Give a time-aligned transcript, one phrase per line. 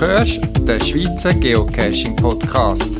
[0.00, 2.92] hörst den Schweizer Geocaching Podcast.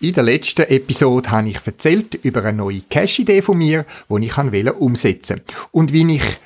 [0.06, 4.38] In der letzten Episode habe ich erzählt über eine neue Cache-Idee von mir, die ich
[4.38, 5.54] umsetzen wollte.
[5.72, 6.40] Und wie ich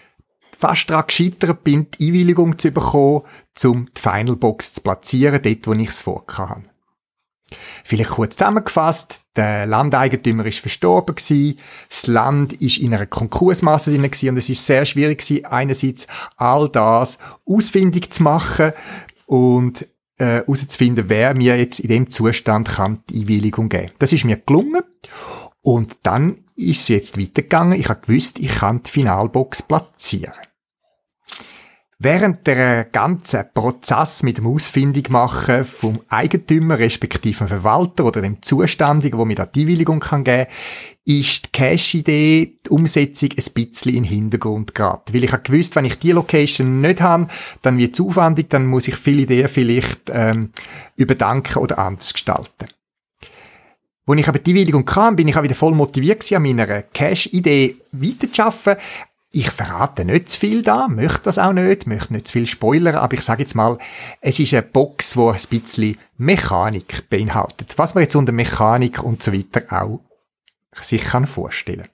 [0.58, 3.24] fast daran gescheitert bin, die Einwilligung zu bekommen,
[3.66, 6.64] um die Final Box zu platzieren, dort, wo ich es vorhatte.
[7.84, 14.04] Vielleicht kurz zusammengefasst, der Landeigentümer ist verstorben gewesen, das Land ist in einer Konkursmasse drin
[14.04, 18.72] gewesen und es ist sehr schwierig gewesen, einerseits all das ausfindig zu machen
[19.26, 19.86] und
[20.20, 23.92] äh, herauszufinden, wer mir jetzt in dem Zustand kann die Einwilligung geben.
[24.00, 24.84] Das ist mir gelungen
[25.62, 27.80] und dann ist es jetzt weitergegangen.
[27.80, 30.34] Ich habe gewusst, ich kann die Finalbox platzieren.
[32.02, 39.20] Während der ganzen Prozess mit dem Ausfindig machen vom Eigentümer respektive Verwalter oder dem Zuständigen,
[39.20, 40.50] wo mir da die Einwilligung kann geben,
[41.04, 45.14] ist die Cache-Idee, die Umsetzung ein bisschen in den Hintergrund geraten.
[45.14, 47.28] Weil ich habe gewusst, wenn ich die Location nicht habe,
[47.64, 50.52] dann wird es aufwendig, dann muss ich viele Ideen vielleicht ähm,
[50.96, 52.70] überdenken oder anders gestalten.
[54.08, 57.76] Als ich aber die Einwilligung kam, bin ich auch wieder voll motiviert an meiner Cache-Idee
[57.92, 58.82] weiterzuarbeiten.
[59.32, 62.96] Ich verrate nicht zu viel da, möchte das auch nicht, möchte nicht zu viel spoilern,
[62.96, 63.78] aber ich sage jetzt mal,
[64.22, 67.76] es ist eine Box, die ein bisschen Mechanik beinhaltet.
[67.78, 70.02] Was man jetzt unter Mechanik und so weiter auch
[70.82, 71.88] sich kann vorstellen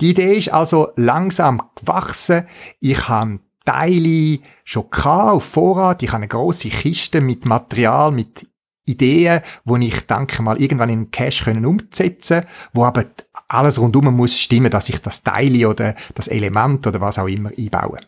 [0.00, 2.46] Die Idee ist also langsam gewachsen.
[2.78, 6.04] Ich habe Teile schon auf Vorrat.
[6.04, 8.46] Ich habe eine große Kiste mit Material, mit
[8.84, 13.06] Ideen, wo ich denke mal irgendwann in Cache können umsetzen, wo aber
[13.48, 17.50] alles rundum muss stimmen, dass ich das Teil oder das Element oder was auch immer
[17.56, 17.98] einbaue.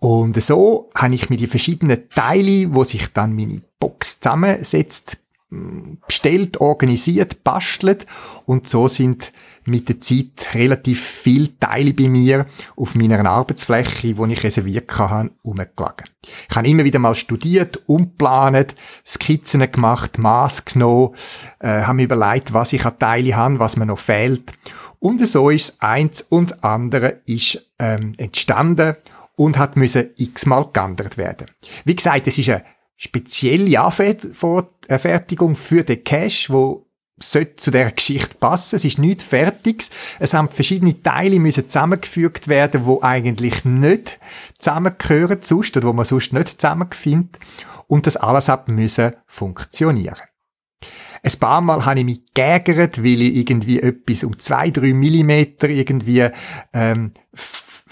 [0.00, 5.18] Und so habe ich mir die verschiedenen Teile, wo sich dann meine Box zusammensetzt,
[6.06, 8.06] bestellt, organisiert, bastelt
[8.44, 9.32] und so sind
[9.68, 12.46] mit der Zeit relativ viele Teile bei mir
[12.76, 16.10] auf meiner Arbeitsfläche, die ich reserviert habe, umgelagert.
[16.48, 18.74] Ich habe immer wieder mal studiert, umplant,
[19.06, 21.14] Skizzen gemacht, Maß genommen,
[21.60, 24.52] äh, habe mir überlegt, was ich an Teile habe, was mir noch fehlt.
[24.98, 28.96] Und so ist eins und andere ist ähm, entstanden
[29.36, 31.46] und hat müssen x-mal geändert werden.
[31.84, 32.64] Wie gesagt, es ist eine
[32.96, 36.87] spezielle Anfertigung für den Cache, wo
[37.20, 38.76] sollte zu der Geschichte passen.
[38.76, 39.90] Es ist nichts Fertiges.
[40.18, 44.18] Es haben verschiedene Teile müssen zusammengefügt werden, wo eigentlich nicht
[44.58, 47.38] zusammengehören sonst oder wo man sonst nicht zusammenfindet.
[47.86, 50.16] Und das alles hat müssen funktionieren.
[51.22, 55.68] Ein paar Mal habe ich mich geärgert, weil ich irgendwie etwas um zwei, drei Millimeter
[55.68, 56.28] irgendwie
[56.72, 57.12] ähm,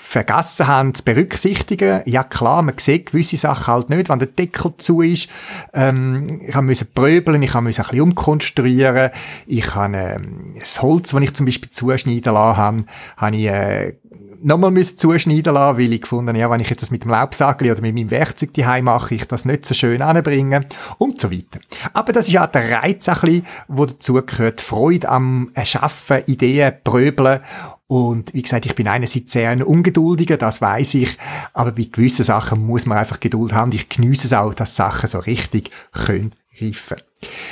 [0.06, 2.00] vergessen haben zu berücksichtigen.
[2.04, 5.28] Ja klar, man sieht gewisse Sachen halt nicht, wenn der Deckel zu ist.
[5.74, 9.10] Ähm, ich musste pröbeln, ich musste ein bisschen umkonstruieren.
[9.48, 12.84] Ich habe ähm, das Holz, das ich zum Beispiel zuschneiden lassen habe,
[13.16, 13.94] habe ich äh,
[14.42, 17.70] nochmal müssen zuschneiden lassen, weil ich gefunden ja, wenn ich jetzt das mit dem Laubsagli
[17.70, 20.66] oder mit meinem Werkzeug daheim mache, ich das nicht so schön anbringen
[20.98, 21.60] und so weiter.
[21.92, 26.74] Aber das ist auch der Reiz ein bisschen, wo dazu gehört, Freude am Erschaffen, Ideen,
[26.84, 27.40] Pröbeln
[27.88, 31.16] und wie gesagt, ich bin einerseits sehr ein Ungeduldiger, das weiß ich,
[31.52, 33.70] aber bei gewissen Sachen muss man einfach Geduld haben.
[33.72, 36.98] Ich genieße es auch, dass Sachen so richtig können reifen.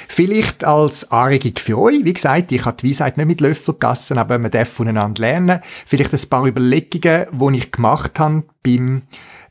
[0.09, 2.05] Vielleicht als Anregung für euch.
[2.05, 5.61] Wie gesagt, ich habe die Weisheit nicht mit Löffel gegessen, aber man darf voneinander lernen.
[5.87, 9.03] Vielleicht ein paar Überlegungen, die ich gemacht habe beim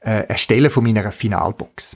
[0.01, 1.95] äh, Erstellen von meiner Finalbox.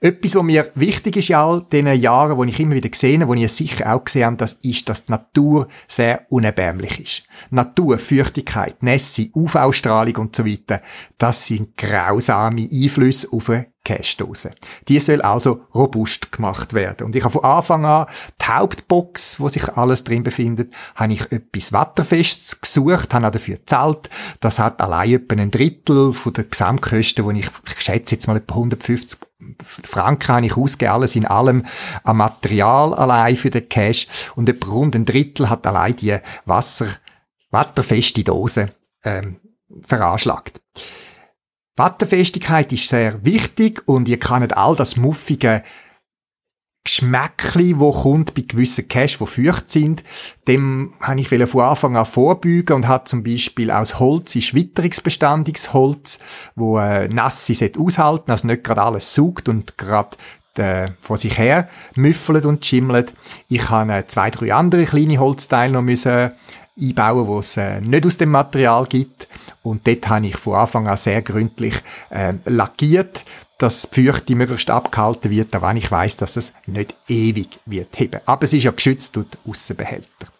[0.00, 3.34] Etwas, was mir wichtig ist in all diesen Jahren, wo ich immer wieder gesehen wo
[3.34, 7.22] ich sicher auch gesehen habe, das ist, dass die Natur sehr unerbärmlich ist.
[7.50, 10.82] Natur, Feuchtigkeit, Nässe, UV-Strahlung und so weiter,
[11.18, 14.52] das sind grausame Einflüsse auf eine Cashdose.
[14.88, 17.06] Die soll also robust gemacht werden.
[17.06, 18.06] Und ich habe von Anfang an
[18.40, 23.56] die Hauptbox, wo sich alles drin befindet, habe ich etwas Watterfestes gesucht, habe auch dafür
[23.56, 24.08] gezahlt.
[24.40, 28.36] Das hat allein etwa ein Drittel von der Gesamtkosten, wo ich, ich schätze jetzt mal
[28.36, 29.20] etwa 150
[29.62, 31.64] Franken habe ich ausgegeben, alles in allem
[32.04, 34.06] an Material allein für den Cash.
[34.36, 36.86] Und etwa rund ein Drittel hat allein die Wasser,
[37.50, 38.72] watterfeste Dose
[39.04, 39.40] ähm,
[39.82, 40.60] veranschlagt.
[41.76, 45.62] Wattenfestigkeit ist sehr wichtig und ihr kennt all das muffige
[46.84, 50.02] Geschmäckli, wo kommt bei gewissen Cash, wo feucht sind,
[50.48, 55.72] dem habe ich von Anfang an vorbeugen und hat zum Beispiel aus Holz ist witterungsbeständiges
[55.72, 56.18] Holz,
[56.56, 60.16] wo äh, Nasse aushalten, also nicht gerade alles saugt und gerade
[60.56, 63.14] äh, vor sich her müffelt und schimmelt.
[63.48, 66.32] Ich habe äh, zwei, drei andere kleine Holzteile noch müssen
[66.80, 69.28] einbauen, wo es äh, nicht aus dem Material gibt.
[69.62, 71.74] Und dort habe ich von Anfang an sehr gründlich
[72.10, 73.24] äh, lackiert,
[73.58, 77.98] dass die Feuchte möglichst abgehalten wird, auch wenn ich weiß, dass es nicht ewig wird
[77.98, 78.20] heben.
[78.26, 80.31] Aber es ist ja geschützt durch Aussenbehälter.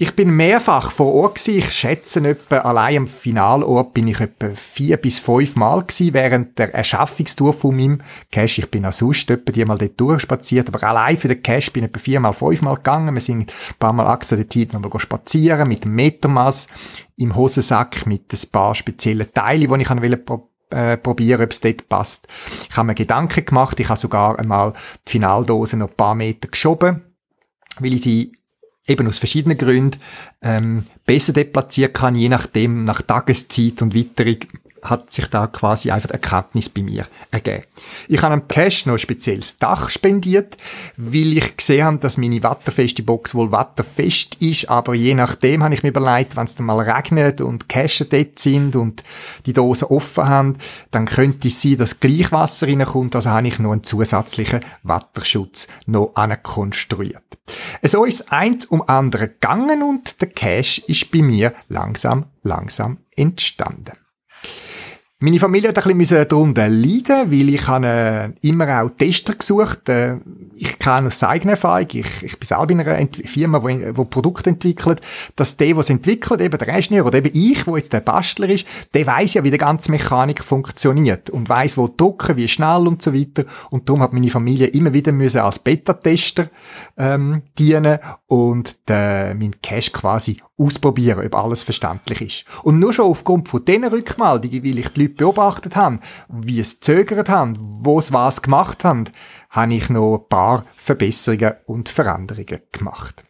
[0.00, 1.58] Ich bin mehrfach vor Ort gewesen.
[1.58, 6.56] Ich schätze etwa, allein am Finalort bin ich etwa vier bis fünf Mal gewesen, während
[6.56, 8.00] der Erschaffungstour von meinem
[8.30, 8.58] Cash.
[8.58, 11.82] Ich bin auch sonst etwa die mal dort durchspaziert, aber allein für den Cash bin
[11.82, 13.12] ich etwa viermal, fünfmal gegangen.
[13.12, 16.68] Wir sind ein paar Mal Achse der Zeit nochmal spazieren mit dem Metermaß
[17.16, 21.88] im Hosensack mit ein paar speziellen Teilen, die ich wollte äh, probieren, ob es dort
[21.88, 22.28] passt.
[22.70, 24.74] Ich habe mir Gedanken gemacht, ich habe sogar einmal
[25.08, 27.02] die Finaldose noch ein paar Meter geschoben,
[27.80, 28.37] weil ich sie
[28.88, 30.00] eben aus verschiedenen Gründen
[30.42, 34.38] ähm, besser deplatzieren kann, je nachdem, nach Tageszeit und Witterung
[34.82, 37.64] hat sich da quasi einfach Erkenntnis bei mir ergeben.
[38.08, 40.56] Ich habe am Cash noch ein spezielles Dach spendiert,
[40.96, 45.74] weil ich gesehen habe, dass meine watterfeste Box wohl watterfest ist, aber je nachdem habe
[45.74, 49.02] ich mir überlegt, wenn es dann mal regnet und Cash dort sind und
[49.46, 50.56] die Dosen offen haben,
[50.90, 55.68] dann könnte es sein, dass gleich Wasser reinkommt, also habe ich noch einen zusätzlichen Watterschutz
[55.86, 57.22] noch konstruiert.
[57.82, 63.92] So ist eins um andere gegangen und der Cash ist bei mir langsam, langsam entstanden.
[65.20, 69.88] Meine Familie hat ein bisschen darunter leiden, weil ich habe äh, immer auch Tester gesucht.
[69.88, 70.18] Äh,
[70.54, 74.04] ich kenne aus eigener Erfahrung, ich, ich bin selber in einer Ent Firma, die wo
[74.04, 75.00] Produkte entwickelt,
[75.34, 78.48] dass der, der es entwickelt, eben der Ingenieur oder eben ich, wo jetzt der Bastler
[78.48, 82.86] ist, der weiß ja, wie die ganze Mechanik funktioniert und weiß, wo drucken, wie schnell
[82.86, 83.44] und so weiter.
[83.70, 86.46] Und darum hat meine Familie immer wieder müssen als Beta-Tester
[86.96, 87.98] ähm, dienen
[88.28, 92.44] und der, mein Cash quasi ausprobieren, ob alles verständlich ist.
[92.64, 96.80] Und nur schon aufgrund von diesen Rückmeldungen, weil ich die Leute beobachtet habe, wie es
[96.80, 99.04] zögert haben, wo es was gemacht haben,
[99.50, 103.24] habe ich noch ein paar Verbesserungen und Veränderungen gemacht.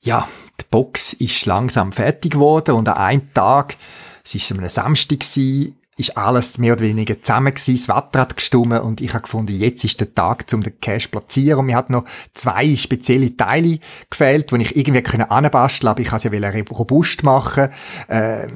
[0.00, 0.28] Ja,
[0.60, 3.76] die Box ist langsam fertig geworden und an einem Tag,
[4.24, 5.24] es war am Samstag,
[5.98, 9.54] ist alles mehr oder weniger zusammen gewesen, das Wetter hat gestummen und ich habe gefunden,
[9.58, 12.04] jetzt ist der Tag, um den Cash zu platzieren und mir hat noch
[12.34, 13.78] zwei spezielle Teile
[14.10, 17.70] gefehlt, die ich irgendwie anbasteln, aber ich wollte sie ja robust machen,
[18.08, 18.46] äh,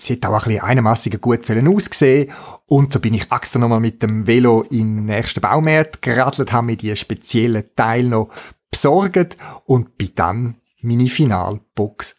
[0.00, 2.30] sie hat auch ein bisschen einigermaßen gut sollen aussehen
[2.66, 6.66] und so bin ich extra nochmal mit dem Velo in den nächsten Baumarkt geradelt, habe
[6.66, 8.32] mir die speziellen Teile noch
[8.70, 12.16] besorgt und bin dann meine Finalbox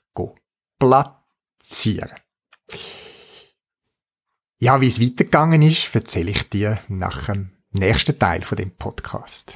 [0.82, 2.10] platzieren.
[4.58, 9.54] Ja, wie es weitergegangen ist, erzähle ich dir nach dem nächsten Teil von dem Podcast.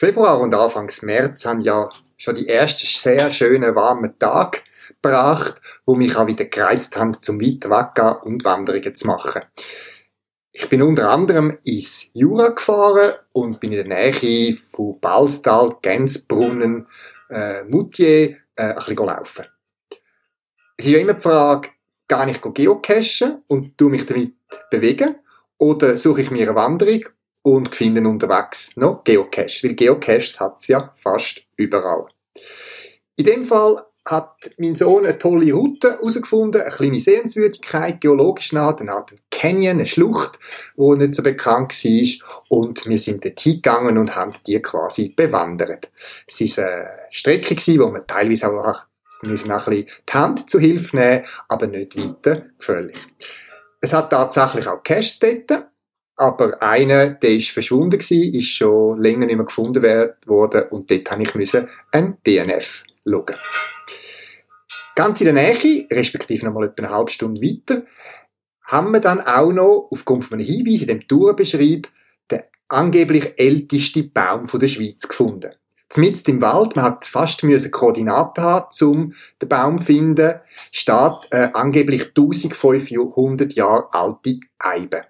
[0.00, 5.94] Februar und Anfangs März haben ja schon die ersten sehr schönen warmen Tage gebracht, wo
[5.94, 9.42] mich auch wieder gereizt haben, zum weiter und Wanderungen zu machen.
[10.52, 16.86] Ich bin unter anderem ins Jura gefahren und bin in der Nähe von Balstal, Gensbrunnen,
[17.28, 19.44] äh, Moutier äh, ein bisschen laufen.
[20.78, 21.68] Es ist ja immer die Frage,
[22.08, 24.32] gar nicht geocachen und tu mich damit
[24.70, 25.16] bewegen
[25.58, 27.04] oder suche ich mir eine Wanderung
[27.42, 32.06] und finde unterwegs noch Geocache, weil Geocaches hat es ja fast überall.
[33.16, 38.72] In dem Fall hat mein Sohn eine tolle Route herausgefunden, eine kleine Sehenswürdigkeit, geologisch nah,
[38.72, 40.38] dann hat ein Canyon, eine Schlucht,
[40.76, 45.90] wo nicht so bekannt war und wir sind dort hingegangen und haben die quasi bewandert.
[46.26, 48.86] Es war eine Strecke, wo wir teilweise auch
[49.22, 52.96] müssen auch ein bisschen die Hand zu Hilfe nehmen, aber nicht weiter gefährlich.
[53.80, 55.69] Es hat tatsächlich auch Caches dort,
[56.20, 59.82] aber einer, der ist verschwunden gewesen, ist schon länger nicht mehr gefunden
[60.26, 63.36] worden und dort musste ich ein DNF schauen.
[64.94, 67.84] Ganz in der Nähe, respektive noch mal etwa eine halbe Stunde weiter,
[68.64, 71.88] haben wir dann auch noch, aufgrund von einem Hinweis in dem Tourenbeschrieb,
[72.30, 75.52] den angeblich ältesten Baum der Schweiz gefunden.
[75.88, 80.34] Zumindest im Wald, man hat fast müssen Koordinaten haben, um den Baum zu finden,
[80.70, 85.09] steht äh, angeblich 1500 Jahre alte Eibe.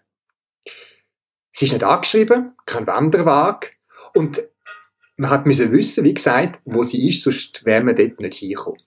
[1.52, 3.72] Sie ist nicht angeschrieben, kein Wanderwag
[4.14, 4.42] und
[5.16, 8.80] man hat müssen wissen, wie gesagt, wo sie ist, sonst wäre man dort nicht hingekommen.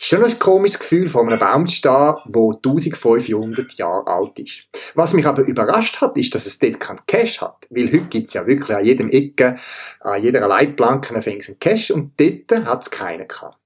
[0.00, 4.38] Es ist schon ein komisches Gefühl, vor einem Baum zu stehen, der 1500 Jahre alt
[4.38, 4.68] ist.
[4.94, 7.66] Was mich aber überrascht hat, ist, dass es dort keinen Cache hat.
[7.68, 9.56] Weil heute gibt es ja wirklich an jedem Ecke,
[10.00, 13.58] an jeder Leitplanke einen Cache und dort hat es keinen gehabt.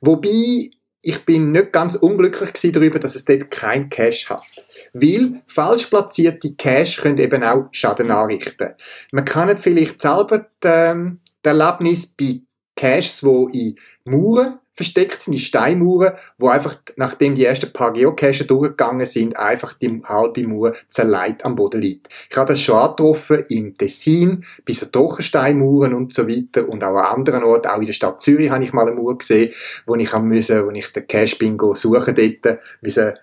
[0.00, 0.70] Wobei,
[1.02, 4.65] ich bin nicht ganz unglücklich darüber, dass es dort keinen Cache hat.
[4.98, 8.70] Weil falsch platzierte Cache können eben auch Schaden anrichten.
[9.12, 12.40] Man kann vielleicht selber die, ähm, die Erlebnis bei
[12.74, 18.46] Caches, die in Mauern versteckt sind, die Steinmauern, wo einfach, nachdem die ersten paar Geocaches
[18.46, 22.08] durchgegangen sind, einfach die halbe Mauer zerleit am Boden liegt.
[22.30, 26.96] Ich habe das schon angetroffen im Tessin, bei so Trockensteinmauern und so weiter und auch
[26.96, 29.52] an anderen Orten, auch in der Stadt Zürich habe ich mal eine Mauer gesehen,
[29.86, 33.14] wo ich haben müssen, wo ich den Cache bin suchen dort, müssen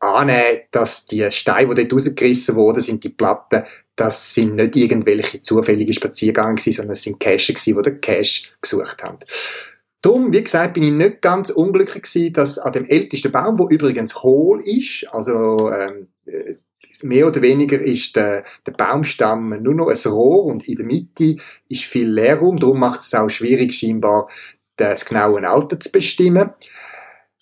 [0.00, 3.64] annehmen, dass die Steine, die dort rausgerissen wurden, sind die Platten,
[3.94, 8.48] das sind nicht irgendwelche zufälligen Spaziergänge gewesen, sondern es sind Caches gewesen, die den Cache
[8.60, 9.18] gesucht haben.
[10.02, 13.68] Darum, wie gesagt, bin ich nicht ganz unglücklich gewesen, dass an dem ältesten Baum, wo
[13.68, 16.54] übrigens hohl ist, also ähm, äh,
[17.02, 21.36] mehr oder weniger ist der, der Baumstamm nur noch ein Rohr und in der Mitte
[21.68, 24.28] ist viel Leerraum, darum macht es auch schwierig scheinbar,
[24.76, 26.50] das genaue Alter zu bestimmen.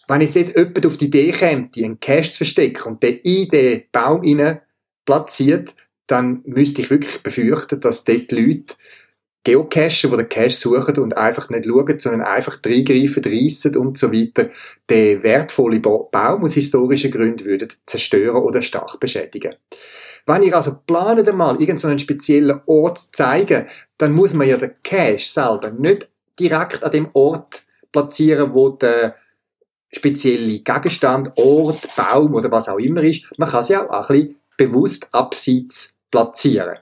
[0.08, 3.82] Wenn jetzt jemand auf die Idee käme, einen Cache zu verstecken und den in den
[3.92, 4.22] Baum
[5.04, 5.74] platziert,
[6.06, 8.74] dann müsste ich wirklich befürchten, dass dort die Leute
[9.44, 14.12] Geocacher, die den Cache suchen und einfach nicht schauen, sondern einfach reingreifen, reissen und so
[14.12, 14.50] weiter,
[14.90, 19.54] den wertvollen Baum aus historischen Gründen würden zerstören oder stark beschädigen.
[20.26, 24.74] Wenn ihr also planet einmal irgendeinen speziellen Ort zu zeigen, dann muss man ja den
[24.82, 29.16] Cache selber nicht direkt an dem Ort platzieren, wo der
[29.92, 33.24] spezielle Gegenstand, Ort, Baum oder was auch immer ist.
[33.38, 36.78] Man kann sie auch ein bisschen bewusst abseits platzieren.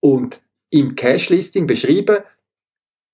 [0.00, 2.18] Und im Cache-Listing beschrieben,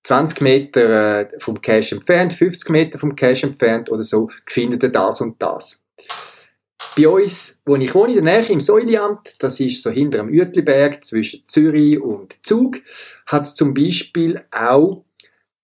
[0.04, 4.88] 20 Meter äh, vom Cache entfernt, 50 Meter vom Cache entfernt oder so, findet ihr
[4.88, 5.82] das und das.
[6.96, 10.28] Bei uns, wo ich wohne, in der Nähe im Säuliamt, das ist so hinter dem
[10.30, 12.78] Uetliberg zwischen Zürich und Zug,
[13.26, 15.04] hat es zum Beispiel auch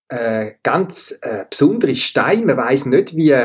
[0.09, 2.45] äh, ganz äh, besondere Steine.
[2.45, 3.35] Man weiß nicht, wie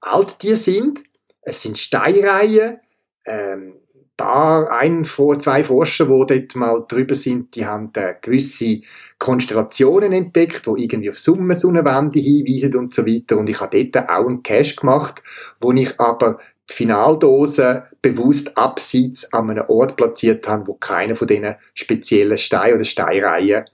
[0.00, 1.02] alt die sind.
[1.42, 2.78] Es sind Steinreihen.
[3.26, 3.74] Ähm,
[4.16, 8.80] da ein zwei Forscher, wo dort mal drüber sind, die haben äh, gewisse
[9.18, 13.36] Konstellationen entdeckt, wo irgendwie auf Summe Sonnenwände hinweisen und so weiter.
[13.36, 15.22] Und ich habe dort auch einen Cache gemacht,
[15.60, 16.38] wo ich aber
[16.70, 22.74] die Finaldose bewusst abseits an einem Ort platziert habe, wo keiner von diesen speziellen Stein-
[22.74, 23.64] oder Steinreihen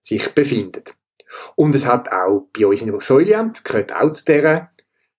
[0.00, 0.94] sich befindet.
[1.56, 4.70] Und es hat auch bei uns in der Säuliamt, gehört auch zu dieser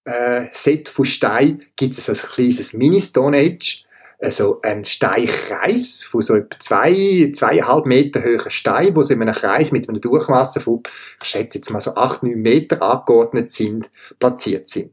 [0.05, 3.85] äh, Set von Steinen, gibt es ein kleines Mini-Stone Age,
[4.19, 9.33] also ein Steinkreis von so etwa zwei, zweieinhalb Meter hohen Stein, wo so in einem
[9.33, 10.81] Kreis mit einem Durchmesser von,
[11.21, 13.89] ich schätze jetzt mal so acht, neun Meter angeordnet sind,
[14.19, 14.91] platziert sind.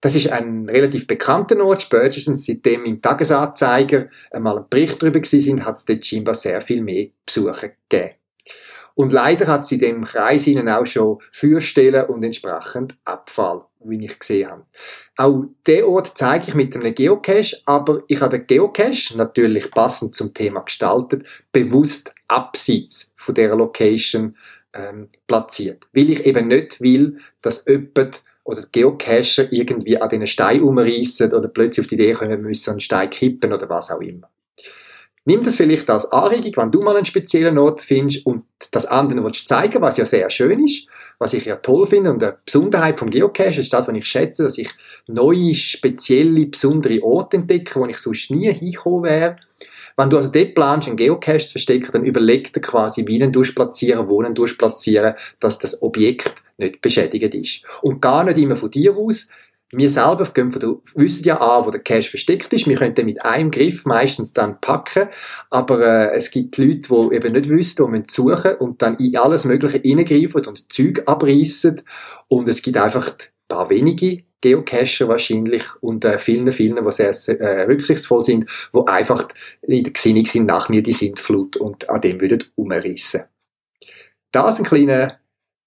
[0.00, 5.40] Das ist ein relativ bekannter Ort, spätestens seitdem im Tagesanzeiger einmal ein Bericht darüber gewesen
[5.40, 8.14] sind, hat es dort scheinbar sehr viel mehr Besucher gegeben.
[8.96, 14.18] Und leider hat sie dem Kreis ihnen auch schon Feuerstellen und entsprechend Abfall, wie ich
[14.18, 14.62] gesehen habe.
[15.18, 20.14] Auch den Ort zeige ich mit einem Geocache, aber ich habe den Geocache, natürlich passend
[20.14, 24.34] zum Thema gestaltet, bewusst abseits von der Location
[24.72, 25.86] ähm, platziert.
[25.92, 31.48] Weil ich eben nicht will, dass jemand oder Geocacher irgendwie an diesen Stein umreißen oder
[31.48, 34.30] plötzlich auf die Idee kommen müssen, einen Stein kippen oder was auch immer.
[35.28, 39.24] Nimm das vielleicht als Anregung, wenn du mal einen speziellen Ort findest und das anderen
[39.24, 42.96] willst zeigen, was ja sehr schön ist, was ich ja toll finde und eine Besonderheit
[42.96, 44.70] vom Geocache ist das, was ich schätze, dass ich
[45.08, 49.36] neue, spezielle, besondere Orte entdecke, wo ich sonst nie hingekommen wäre.
[49.96, 53.42] Wenn du also dort planst, einen Geocache zu verstecken, dann überleg dir quasi, wie du
[53.42, 57.64] platzieren, wo du platzieren, dass das Objekt nicht beschädigt ist.
[57.82, 59.28] Und gar nicht immer von dir aus,
[59.72, 62.68] wir selber von wissen ja an, wo der Cache versteckt ist.
[62.68, 65.08] Wir können den mit einem Griff meistens dann packen.
[65.50, 69.16] Aber äh, es gibt Leute, die eben nicht wissen, wo man suchen und dann in
[69.16, 71.82] alles Mögliche reingreifen und Zeug abreißen.
[72.28, 73.16] Und es gibt einfach
[73.48, 79.28] da wenige Geocacher wahrscheinlich und äh, vielen, vielen, die sehr äh, rücksichtsvoll sind, wo einfach
[79.62, 83.22] in der Gesinnung sind, nach mir die Sintflut und an dem würden umreißen.
[84.30, 85.18] Das ist ein kleiner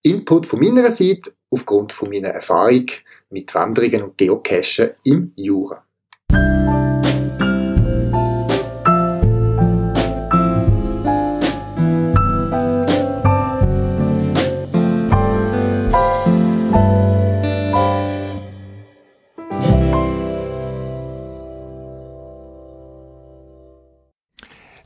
[0.03, 2.85] Input von meiner Seite aufgrund von meiner Erfahrung
[3.29, 5.83] mit Wanderungen und Geocachen im Jura.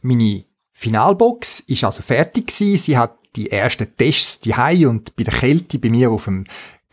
[0.05, 2.77] Meine Finalbox ist also fertig gewesen.
[2.77, 6.43] Sie hat die ersten Tests die und bei der Kälte bei mir auf dem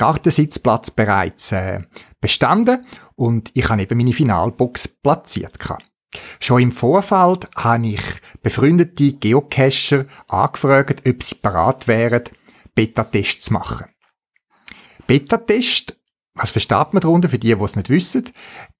[0.00, 1.80] Gartensitzplatz bereits äh,
[2.22, 5.58] bestanden und ich habe eben meine Finalbox platziert.
[5.58, 5.84] Gehabt.
[6.40, 8.00] Schon im Vorfeld habe ich
[8.42, 12.24] befreundete Geocacher angefragt, ob sie parat wären,
[12.74, 13.88] Beta-Tests zu machen.
[15.06, 16.00] Beta-Test
[16.34, 18.30] was versteht man darunter, für die, die es nicht wissen?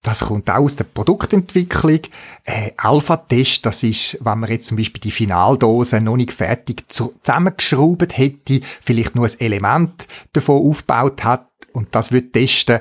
[0.03, 2.01] Das kommt auch aus der Produktentwicklung.
[2.45, 8.17] Äh, Alpha-Test, das ist, wenn man jetzt zum Beispiel die Finaldose noch nicht fertig zusammengeschraubt
[8.17, 12.81] hätte, vielleicht nur ein Element davon aufgebaut hat und das wird testen,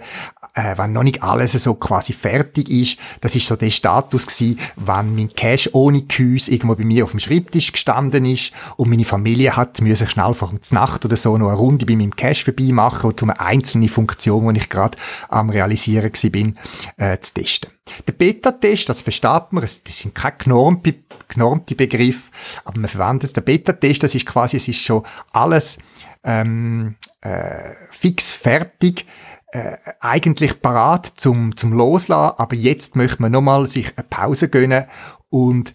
[0.55, 2.98] äh, wenn noch nicht alles so quasi fertig ist.
[3.22, 7.12] Das ist so der Status gewesen, wenn mein Cash ohne Gehäuse irgendwo bei mir auf
[7.12, 11.38] dem Schreibtisch gestanden ist und meine Familie hat müssen schnell vor der Nacht oder so
[11.38, 14.69] noch eine Runde bei meinem Cash vorbei machen und um eine einzelne Funktion, die ich
[14.69, 14.98] gerade
[15.29, 16.58] am realisieren war, bin,
[16.98, 17.69] äh, zu testen.
[18.08, 20.96] Der Beta-Test, das versteht man, das sind keine genormte,
[21.27, 22.31] genormte Begriffe,
[22.65, 23.34] aber man verwendet es.
[23.34, 25.79] Der Beta-Test, das ist quasi, es ist schon alles
[26.24, 29.06] ähm, äh, fix fertig
[29.52, 34.86] äh, eigentlich parat zum, zum Loslassen, aber jetzt möchte man nochmal sich eine Pause gönnen
[35.30, 35.74] und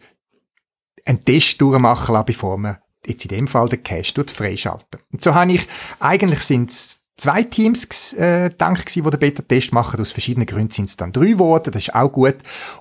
[1.05, 5.01] einen Test durchmachen lassen, bevor man jetzt in dem Fall den Cache freischalten.
[5.12, 5.66] Und so habe ich,
[6.01, 10.01] eigentlich sind es zwei Teams äh, gedacht die den Beta-Test machen.
[10.01, 11.71] Aus verschiedenen Gründen sind es dann drei geworden.
[11.73, 12.37] Das ist auch gut.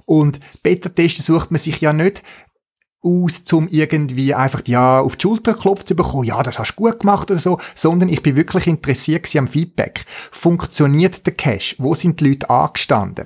[0.06, 2.24] Und Beta-Testen sucht man sich ja nicht
[3.04, 6.76] aus, um irgendwie einfach ja auf die Schulter klopft zu bekommen, ja, das hast du
[6.76, 10.06] gut gemacht oder so, sondern ich bin wirklich interessiert am Feedback.
[10.32, 11.76] Funktioniert der Cache?
[11.78, 13.26] Wo sind die Leute angestanden?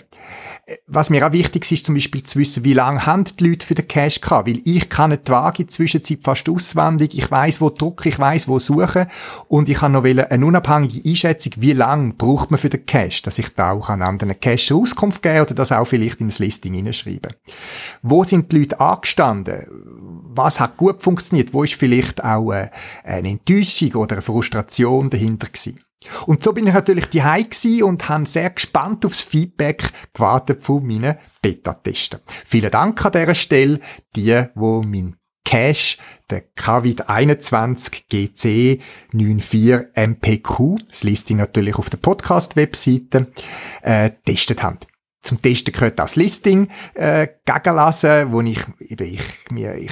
[0.86, 3.74] Was mir auch wichtig ist, zum Beispiel zu wissen, wie lange haben die Leute für
[3.74, 8.10] den Cache gehabt, weil ich kann nicht Waage Zwischenzeit fast auswendig, ich weiß, wo drücken,
[8.10, 9.06] ich weiß, wo suchen
[9.48, 13.40] und ich habe noch eine unabhängige Einschätzung, wie lange braucht man für den Cache, dass
[13.40, 16.74] ich da auch an anderen Cache Auskunft geben oder das auch vielleicht in das Listing
[16.74, 17.34] hineinschreiben.
[18.02, 19.67] Wo sind die Leute angestanden?
[19.70, 22.70] Was hat gut funktioniert, wo ist vielleicht auch äh,
[23.04, 25.80] eine Enttäuschung oder eine Frustration dahinter gewesen.
[26.26, 31.18] Und so bin ich natürlich die und habe sehr gespannt aufs Feedback gewartet von meinen
[31.42, 32.20] Beta-Testen.
[32.46, 33.80] Vielen Dank an dieser Stelle,
[34.16, 35.98] die, wo mein Cache,
[36.30, 43.32] der Kavit 21 GC 94 MPQ, das Listing natürlich auf der Podcast-Webseite,
[43.82, 44.80] äh, testet haben.
[45.28, 49.92] Zum Testen gehört auch das Listing äh, gegenlesen, wo ich, eben, ich, mir, ich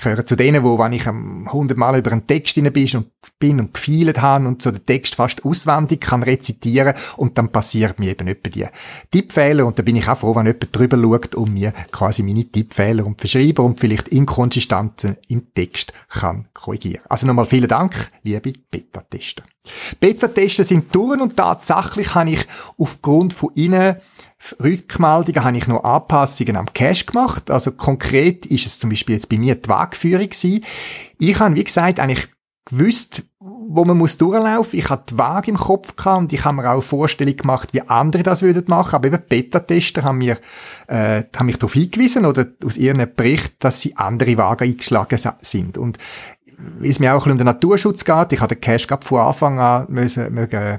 [0.00, 4.20] gehöre zu denen, wo, wenn ich hundertmal über einen Text bin und bin und gefeilt
[4.22, 8.48] habe und so den Text fast auswendig kann rezitieren und dann passiert mir eben etwa
[8.48, 8.66] die
[9.10, 12.44] Tippfehler und da bin ich auch froh, wenn jemand drüber schaut und mir quasi meine
[12.44, 17.02] Tippfehler und Verschreiber und vielleicht Inkonsistenzen im Text kann korrigieren.
[17.08, 19.42] Also nochmal vielen Dank, liebe Beta-Tester.
[19.98, 22.46] Beta-Tester sind durch und tatsächlich habe ich
[22.78, 23.96] aufgrund von ihnen
[24.62, 27.50] Rückmeldungen habe ich noch Anpassungen am Cache gemacht.
[27.50, 30.64] Also konkret ist es zum Beispiel jetzt bei mir die Wagführung gewesen.
[31.18, 32.28] Ich habe, wie gesagt, eigentlich
[32.64, 34.78] gewusst, wo man muss durchlaufen.
[34.78, 37.70] Ich hatte die Waage im Kopf gehabt und ich habe mir auch eine Vorstellung gemacht,
[37.72, 38.96] wie andere das würden machen.
[38.96, 40.38] Aber eben Beta-Tester haben mir,
[40.86, 45.78] äh, haben mich darauf hingewiesen oder aus ihren Bericht, dass sie andere Wagen eingeschlagen sind.
[45.78, 45.98] Und
[46.78, 49.20] wie es mir auch ein bisschen um den Naturschutz geht, ich habe den Cache von
[49.20, 50.78] Anfang an müssen, mögen,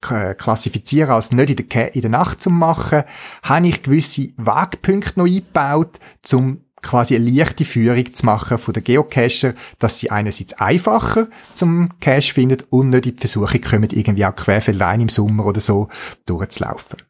[0.00, 3.04] klassifizieren als nicht in der, in der Nacht zu machen,
[3.42, 5.98] habe ich gewisse Wegpunkte noch eingebaut,
[6.32, 11.98] um quasi eine leichte Führung zu machen von den Geocacher, dass sie einerseits einfacher zum
[11.98, 15.88] Cache finden und nicht in die Versuche kommen, irgendwie auch querfeldein im Sommer oder so
[16.26, 17.02] durchzulaufen.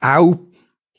[0.00, 0.38] Auch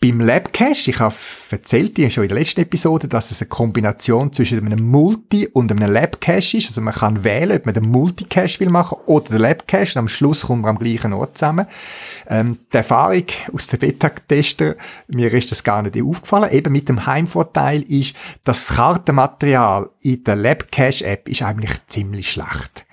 [0.03, 1.15] beim Labcache, ich habe
[1.49, 5.71] erzählt dir schon in der letzten Episode, dass es eine Kombination zwischen einem Multi- und
[5.71, 6.67] einem Labcache ist.
[6.67, 9.93] Also man kann wählen, ob man den Multicache will machen oder den Labcache.
[9.95, 11.67] Und am Schluss kommen wir am gleichen Ort zusammen.
[12.27, 14.75] Ähm, die Erfahrung aus den Beta-Tester,
[15.07, 18.13] mir ist das gar nicht aufgefallen, eben mit dem Heimvorteil ist,
[18.43, 22.85] das Kartenmaterial in der Labcache-App ist eigentlich ziemlich schlecht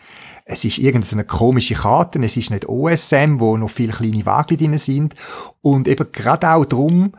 [0.51, 4.77] es ist irgendeine komische Karte, es ist nicht OSM, wo noch viele kleine Wagen drin
[4.77, 5.15] sind.
[5.61, 7.13] Und eben gerade auch darum,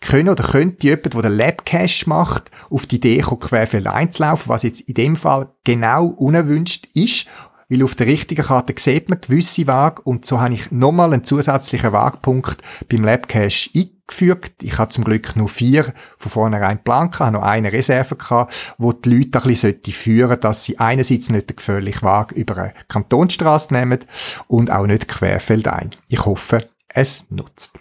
[0.00, 4.62] können oder könnte jemand, der den Labcache macht, auf die Idee kommen, querfeld einzulaufen, was
[4.62, 7.26] jetzt in dem Fall genau unerwünscht ist,
[7.68, 11.24] weil auf der richtigen Karte sieht man gewisse Waage und so habe ich nochmal einen
[11.24, 13.70] zusätzlichen Waagpunkt beim Labcache
[14.10, 14.62] eingefügt.
[14.62, 18.92] Ich habe zum Glück nur vier von vornherein geplant, habe noch eine Reserve gehabt, wo
[18.92, 22.74] die Leute ein bisschen führen sollten, dass sie einerseits nicht den gefährlichen Waage über eine
[22.88, 24.00] Kantonsstraße nehmen
[24.48, 25.94] und auch nicht querfeldein.
[26.08, 27.78] Ich hoffe, es nutzt.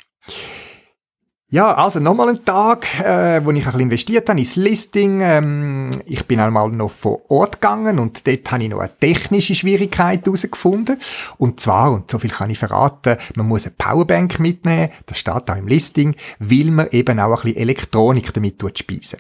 [1.51, 5.21] Ja, also nochmal ein Tag, äh, wo ich ein bisschen investiert habe ins Listing.
[5.21, 9.55] Ähm, ich bin einmal noch vor Ort gegangen und dort habe ich noch eine technische
[9.55, 10.99] Schwierigkeit herausgefunden.
[11.39, 15.49] Und zwar, und so viel kann ich verraten, man muss eine Powerbank mitnehmen, das steht
[15.49, 19.17] auch im Listing, weil man eben auch ein bisschen Elektronik damit speisen.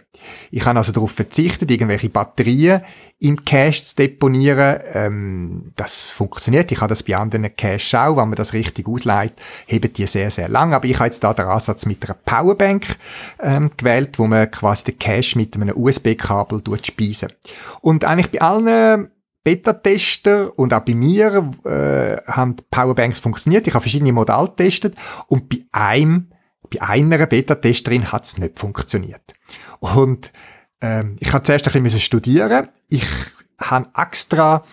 [0.51, 2.81] Ich habe also darauf verzichtet, irgendwelche Batterien
[3.19, 4.79] im Cache zu deponieren.
[4.93, 6.71] Ähm, das funktioniert.
[6.71, 8.17] Ich habe das bei anderen Caches auch.
[8.17, 9.33] Wenn man das richtig ausleiht,
[9.65, 10.73] heben die sehr, sehr lang.
[10.73, 12.97] Aber ich habe jetzt da den Ansatz mit einer Powerbank
[13.39, 17.33] ähm, gewählt, wo man quasi den Cache mit einem USB-Kabel speisen.
[17.81, 19.09] Und eigentlich bei allen
[19.43, 23.67] Beta-Tester und auch bei mir äh, haben Powerbanks funktioniert.
[23.67, 24.95] Ich habe verschiedene Modelle getestet
[25.27, 26.31] und bei einem,
[26.69, 29.33] bei einer Beta-Testerin hat es nicht funktioniert.
[29.79, 30.31] Und
[30.81, 32.67] ähm, ich habe zuerst ein bisschen studieren.
[32.89, 33.07] Ich
[33.61, 34.63] habe extra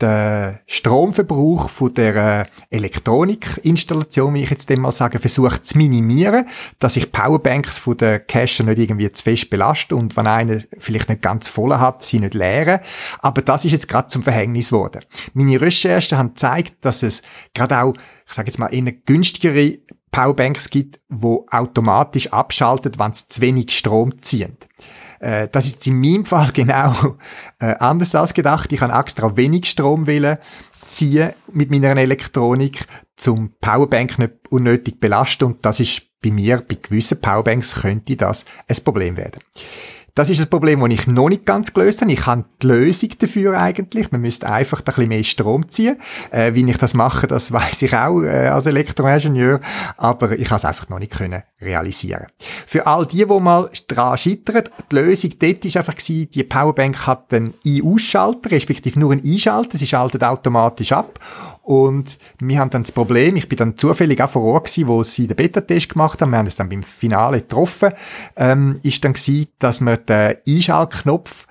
[0.00, 6.46] den Stromverbrauch von der Elektronikinstallation, wie ich jetzt mal sage, versucht zu minimieren,
[6.78, 11.08] dass ich Powerbanks von der Cache nicht irgendwie zu fest belaste und wenn einer vielleicht
[11.08, 12.80] nicht ganz voll hat, sie nicht leeren.
[13.20, 15.04] Aber das ist jetzt gerade zum Verhängnis geworden.
[15.32, 17.22] Meine Recherchen haben gezeigt, dass es
[17.54, 17.94] gerade auch,
[18.26, 19.78] ich sage jetzt mal, in günstigere
[20.10, 24.56] Powerbanks gibt, wo automatisch abschaltet, wenn es zu wenig Strom ziehen.
[25.24, 26.94] Äh, das ist in meinem Fall genau
[27.58, 28.70] äh, anders als gedacht.
[28.72, 30.36] Ich habe extra wenig Strom wollen
[30.86, 32.84] ziehen mit meiner Elektronik,
[33.16, 38.44] zum Powerbank nicht unnötig belasten und das ist bei mir, bei gewissen Powerbanks könnte das
[38.68, 39.40] ein Problem werden.
[40.16, 42.12] Das ist ein Problem, das ich noch nicht ganz gelöst habe.
[42.12, 44.12] Ich habe die Lösung dafür eigentlich.
[44.12, 45.96] Man müsste einfach ein bisschen mehr Strom ziehen.
[46.30, 49.60] Äh, wie ich das mache, das weiß ich auch äh, als Elektroingenieur.
[49.96, 52.26] Aber ich habe es einfach noch nicht können realisieren.
[52.38, 57.06] Für all die, die mal dran scheitern, die Lösung dort war einfach gewesen, die Powerbank
[57.08, 59.78] hat einen Ein-Ausschalter, respektive nur einen Einschalter.
[59.78, 61.18] Sie schaltet automatisch ab.
[61.62, 65.02] Und wir haben dann das Problem, ich bin dann zufällig auch vor Ort gewesen, wo
[65.02, 66.30] sie den Beta-Test gemacht haben.
[66.30, 67.92] Wir haben es dann beim Finale getroffen.
[68.36, 71.46] Ähm, ist dann gewesen, dass wir den Einschaltknopf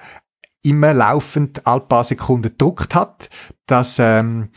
[0.64, 3.30] immer laufend alle paar Sekunden gedruckt hat,
[3.66, 4.50] dass ähm,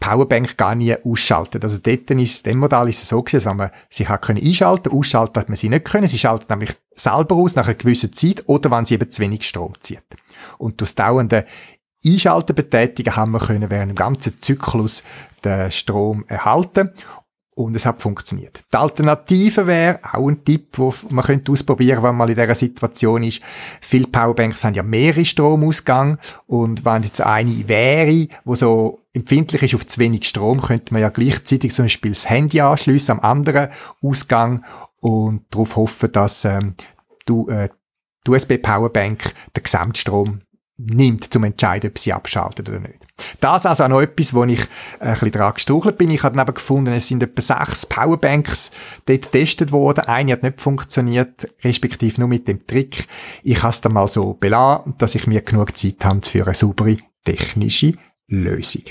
[0.00, 1.64] Powerbank gar nie ausschaltet.
[1.64, 4.92] Also dort ist, dem Modell ist es so gewesen, dass man sie hat können einschalten,
[4.92, 6.06] ausschalten hat man sie nicht können.
[6.06, 9.46] Sie schaltet nämlich selber aus nach einer gewissen Zeit oder wenn sie eben zu wenig
[9.46, 10.04] Strom zieht.
[10.58, 11.46] Und durch dauernde
[12.04, 15.02] Einschalten betätigen haben wir können während dem ganzen Zyklus
[15.44, 16.92] den Strom erhalten
[17.58, 18.60] und es hat funktioniert.
[18.72, 23.24] Die Alternative wäre auch ein Tipp, wo man könnte ausprobieren, wenn man in dieser Situation
[23.24, 23.42] ist.
[23.80, 29.74] Viele Powerbanks haben ja mehrere Stromausgang und wenn jetzt eine wäre, wo so empfindlich ist
[29.74, 33.70] auf zu wenig Strom, könnte man ja gleichzeitig zum Beispiel das Handy anschliessen am anderen
[34.02, 34.64] Ausgang
[35.00, 36.74] und darauf hoffen, dass ähm,
[37.26, 37.70] du, äh,
[38.24, 40.42] die USB-Powerbank den Gesamtstrom
[40.78, 43.06] nimmt, zum entscheiden, ob sie abschaltet oder nicht.
[43.40, 44.66] Das also auch noch etwas, wo ich äh,
[45.00, 46.10] ein bisschen dran gestruchelt bin.
[46.10, 48.70] Ich habe dann eben gefunden, es sind etwa sechs Powerbanks
[49.06, 50.04] dort getestet worden.
[50.04, 53.08] Eine hat nicht funktioniert, respektive nur mit dem Trick.
[53.42, 56.54] Ich habe es dann mal so belassen, dass ich mir genug Zeit habe für eine
[56.54, 57.94] saubere technische
[58.28, 58.84] Lösung.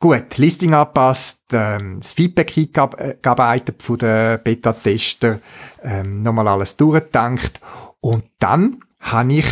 [0.00, 5.40] Gut, Listing angepasst, ähm, das Feedback eingearbeitet von den Beta-Tester,
[5.82, 7.60] ähm, nochmal alles durchgedankt
[8.00, 9.46] und dann habe ich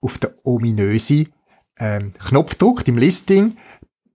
[0.00, 1.28] auf den ominösen
[1.78, 3.56] ähm, Knopf drückt im Listing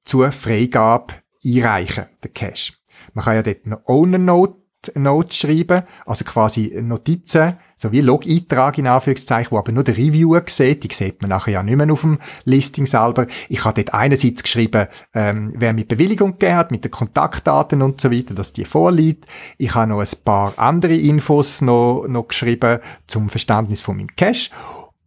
[0.03, 2.73] zur Freigabe einreichen, der Cache.
[3.13, 4.55] Man kann ja dort eine Owner Note,
[4.95, 10.43] Note schreiben, also quasi Notizen, so wie Log-Eintrag in Anführungszeichen, wo aber nur der Reviewer
[10.45, 13.25] sieht, die sieht man nachher ja nicht mehr auf dem Listing selber.
[13.49, 17.99] Ich habe dort einerseits geschrieben, ähm, wer mit Bewilligung gegeben hat, mit den Kontaktdaten und
[17.99, 19.25] so weiter, dass die vorliegt.
[19.57, 24.51] Ich habe noch ein paar andere Infos noch, noch geschrieben zum Verständnis von meinem Cache.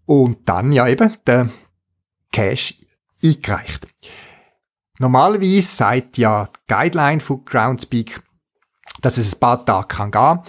[0.09, 1.51] Und dann ja eben der
[2.33, 2.75] Cache
[3.23, 3.87] eingereicht.
[4.99, 8.23] Normalerweise sagt ja die Guideline von Groundspeak,
[9.03, 10.41] dass es ein paar Tage kann gehen.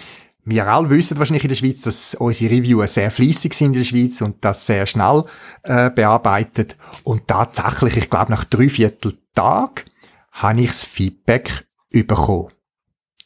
[0.46, 3.84] Wir alle wissen wahrscheinlich in der Schweiz, dass unsere Reviewer sehr fließig sind in der
[3.84, 5.26] Schweiz und das sehr schnell
[5.64, 6.78] äh, bearbeitet.
[7.04, 9.84] Und tatsächlich, ich glaube, nach drei Viertel Tag
[10.32, 12.54] habe ich das Feedback bekommen.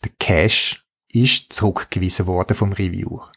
[0.03, 0.77] Der Cache
[1.09, 3.31] ist zurückgewiesen worden vom Reviewer.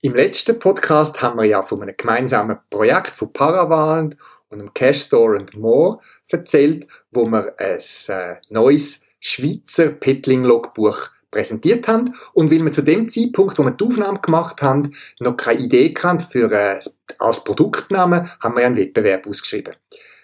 [0.00, 4.16] Im letzten Podcast haben wir ja von einem gemeinsamen Projekt von Paravant
[4.48, 11.88] und dem Cash Store and More erzählt, wo wir ein äh, neues Schweizer Petling-Logbuch präsentiert
[11.88, 12.14] haben.
[12.32, 15.92] Und weil wir zu dem Zeitpunkt, wo wir die Aufnahme gemacht haben, noch keine Idee
[15.92, 16.78] kannten für äh,
[17.18, 19.74] als Produktnamen, haben wir einen Wettbewerb ausgeschrieben.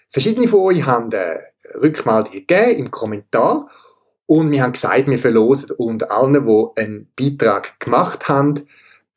[0.09, 1.39] Verschiedene von euch haben äh,
[1.81, 3.69] Rückmeldungen gegeben im Kommentar
[4.25, 8.67] und wir haben gesagt, wir verlosen unter allen, die einen Beitrag gemacht haben,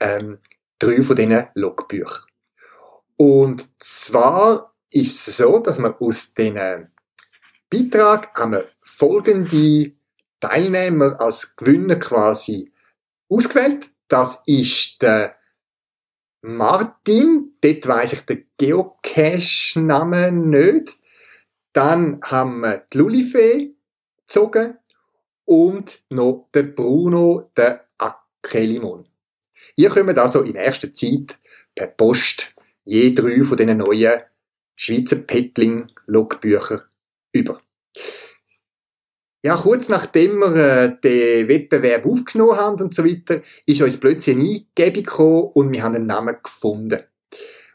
[0.00, 0.38] ähm,
[0.78, 2.24] drei von diesen Logbüchern.
[3.16, 6.90] Und zwar ist es so, dass wir aus diesen
[7.70, 9.92] Beitrag haben wir folgende
[10.40, 12.72] Teilnehmer als Gewinner quasi
[13.28, 13.90] ausgewählt.
[14.08, 15.36] Das ist der
[16.40, 20.96] Martin, dort weiss ich den Geocache-Namen nicht.
[21.72, 23.74] Dann haben wir die Lulifee
[24.20, 24.78] gezogen
[25.44, 29.07] und noch den Bruno, der Akelimon.
[29.76, 31.38] Ihr kommt also in erster Zeit
[31.74, 34.20] per Post je drei von diesen neuen
[34.74, 36.84] Schweizer Petling-Logbücher
[37.32, 37.60] über.
[39.42, 44.36] Ja, kurz nachdem wir äh, den Wettbewerb aufgenommen haben und so weiter, ist uns plötzlich
[44.36, 47.04] eine Eingebung gekommen und wir haben einen Namen gefunden.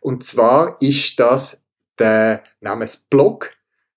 [0.02, 1.64] Und zwar ist das
[2.00, 3.52] der Namensblog,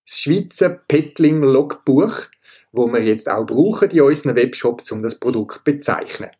[0.06, 2.26] das Schweizer Petling Logbuch,
[2.70, 6.30] wo wir jetzt auch brauchen in unserem Webshop, um das Produkt zu bezeichnen.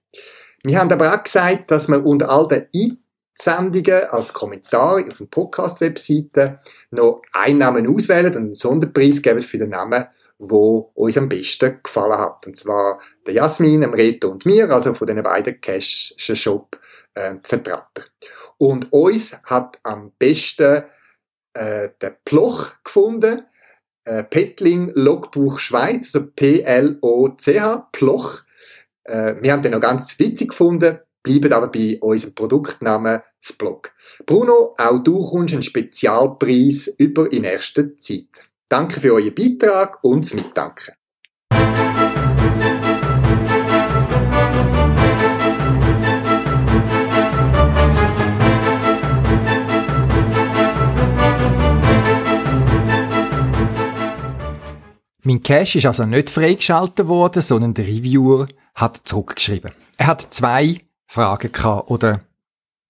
[0.67, 5.27] Wir haben aber auch gesagt, dass wir unter all den Einsendungen als Kommentar auf der
[5.27, 6.59] Podcast-Webseite
[6.91, 10.07] noch einen Namen auswählen und einen Sonderpreis geben für den Namen,
[10.41, 12.49] wo uns am besten gefallen hat.
[12.49, 16.81] Und zwar der Jasmin, dem Reto und mir, also von den beiden Cash-Shop
[17.15, 18.03] äh, Vertreter.
[18.59, 20.83] Und uns hat am besten
[21.55, 23.43] äh, der Ploch gefunden,
[24.05, 28.46] äh, Petling Logbuch Schweiz, also P-L-O-C-H, Ploch.
[29.07, 33.93] Äh, wir haben den noch ganz witzig gefunden, bleiben aber bei unserem Produktnamen das Blog.
[34.25, 38.29] Bruno, auch du kommst einen Spezialpreis über in erster Zeit.
[38.69, 40.95] Danke für euren Beitrag und das Mitdanken.
[55.27, 59.73] Mein Cache ist also nicht freigeschaltet worden, sondern der Reviewer hat zurückgeschrieben.
[59.97, 62.21] Er hat zwei Fragen gehabt oder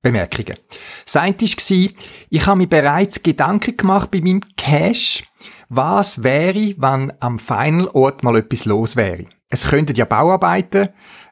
[0.02, 0.58] Bemerkungen.
[1.06, 1.90] Das eine war,
[2.28, 5.24] ich habe mir bereits Gedanken gemacht bei meinem Cache,
[5.70, 9.24] was wäre, wenn am Final Ort mal etwas los wäre.
[9.48, 10.90] Es könnten ja Bauarbeiten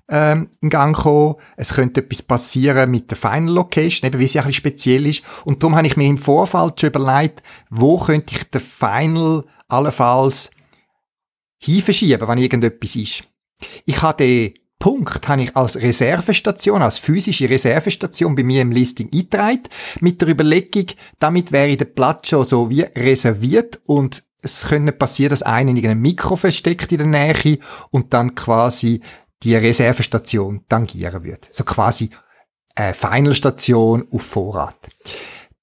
[0.09, 4.39] ähm, in Gang kommen, es könnte etwas passieren mit der Final Location, eben wie sie
[4.39, 5.23] ein bisschen speziell ist.
[5.45, 10.49] Und darum habe ich mir im Vorfeld schon überlegt, wo könnte ich den Final allenfalls
[11.65, 13.25] hinverschieben, wenn irgendetwas ist.
[13.85, 19.09] Ich habe den Punkt habe ich als Reservestation, als physische Reservestation bei mir im Listing
[19.13, 19.63] eingetragen,
[20.01, 20.87] mit der Überlegung,
[21.19, 25.87] damit wäre der Platz schon so wie reserviert und es könnte passieren, dass einer in
[25.87, 27.59] einem Mikro versteckt in der Nähe
[27.91, 29.01] und dann quasi
[29.43, 31.49] die Reservestation tangieren wird.
[31.51, 32.11] So quasi
[32.75, 34.77] eine Final-Station auf Vorrat.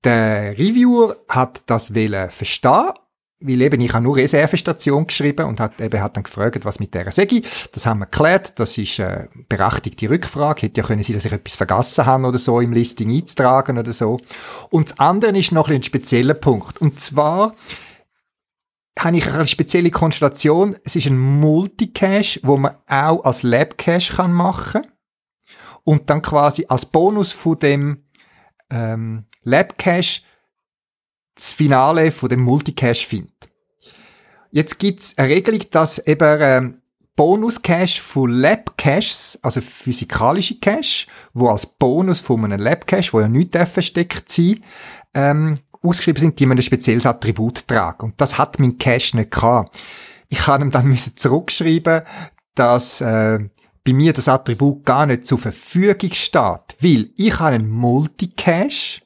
[0.03, 2.93] Der Reviewer hat das verstehen
[3.41, 6.93] weil eben ich habe nur Reservestation geschrieben und hat eben hat dann gefragt, was mit
[6.93, 7.41] der sage.
[7.73, 8.53] Das haben wir geklärt.
[8.55, 10.63] Das ist eine berechtigte Rückfrage.
[10.63, 13.91] Hätte ja können sein, dass ich etwas vergessen habe oder so im Listing einzutragen oder
[13.91, 14.19] so.
[14.69, 16.79] Und das andere ist noch ein spezieller Punkt.
[16.79, 17.55] Und zwar
[18.99, 20.75] habe ich eine spezielle Konstellation.
[20.83, 24.91] Es ist ein Multicache, wo man auch als Labcache machen kann.
[25.83, 28.03] Und dann quasi als Bonus von dem
[28.69, 30.21] ähm, Labcache
[31.35, 33.49] das Finale von dem Multicache findet.
[34.51, 36.81] Jetzt gibt's eine Regelung, dass eben ähm,
[37.15, 43.55] Bonus-Cache von Lab-Caches, also physikalische Cache, wo als Bonus von einem Lab-Cache, wo ja nicht
[43.55, 44.63] versteckt sein
[45.13, 48.07] ähm, ausgeschrieben sind, die man ein spezielles Attribut tragen.
[48.07, 49.77] Und das hat mein Cache nicht gehabt.
[50.29, 52.01] Ich habe ihm dann müssen zurückschreiben,
[52.55, 53.39] dass äh,
[53.83, 59.01] bei mir das Attribut gar nicht zur Verfügung steht, weil ich habe einen Multicache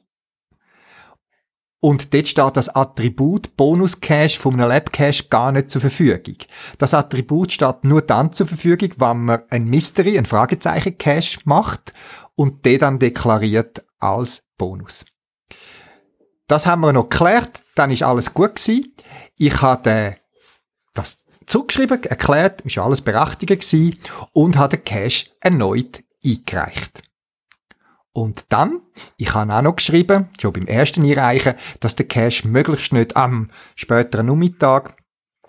[1.80, 6.36] und dort steht das Attribut Bonus Cache von einem Lab Cache gar nicht zur Verfügung.
[6.78, 11.92] Das Attribut steht nur dann zur Verfügung, wenn man ein Mystery, ein Fragezeichen Cache macht
[12.34, 15.04] und den dann deklariert als Bonus.
[16.48, 18.94] Das haben wir noch geklärt, dann ist alles gut gewesen.
[19.36, 20.16] Ich habe
[20.94, 23.98] das zugeschrieben, erklärt, ist alles berechtigt gewesen
[24.32, 27.02] und habe den Cache erneut eingereicht.
[28.16, 28.80] Und dann,
[29.18, 33.50] ich habe auch noch geschrieben, schon beim ersten Einreichen, dass der Cache möglichst nicht am
[33.74, 34.96] späteren Nachmittag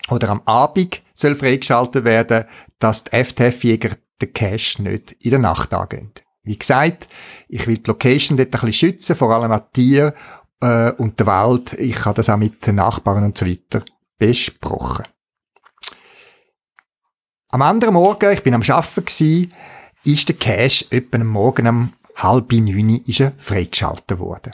[0.10, 2.44] oder am Abend soll freigeschaltet werden,
[2.78, 6.12] dass die FTF-Jäger den Cache nicht in der Nacht angehen.
[6.44, 7.08] Wie gesagt,
[7.48, 10.14] ich will die Location dort ein bisschen schützen, vor allem an Tier
[10.60, 11.72] äh, und der Welt.
[11.72, 13.86] Ich habe das auch mit den Nachbarn und so weiter
[14.18, 15.06] besprochen.
[17.48, 19.54] Am anderen Morgen, ich bin am Arbeiten
[20.04, 24.54] ist der Cache etwa am Morgen um halb neun ist er freigeschaltet worden.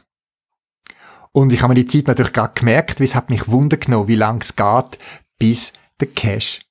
[1.32, 4.08] Und ich habe mir die Zeit natürlich gerade gemerkt, wie es hat mich Wunder genommen,
[4.08, 5.00] wie lang es geht,
[5.40, 6.62] bis der Cache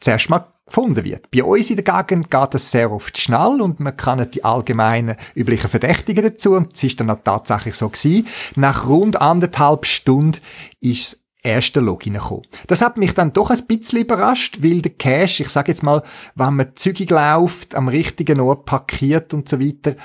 [0.00, 1.30] zuerst mal gefunden wird.
[1.30, 5.16] Bei uns in der Gegend geht das sehr oft schnell und man kann die allgemeinen
[5.34, 8.26] üblichen Verdächtigen dazu und es ist dann auch tatsächlich so gewesen.
[8.56, 10.40] Nach rund anderthalb Stunden
[10.80, 12.46] ist erste Login gekommen.
[12.66, 16.02] Das hat mich dann doch ein bisschen überrascht, weil der Cache, ich sage jetzt mal,
[16.34, 19.96] wenn man zügig läuft, am richtigen Ort parkiert und so weiter,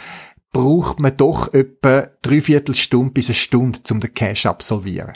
[0.51, 5.13] braucht man doch etwa dreiviertel Stunde bis eine Stunde, um den Cache absolvieren.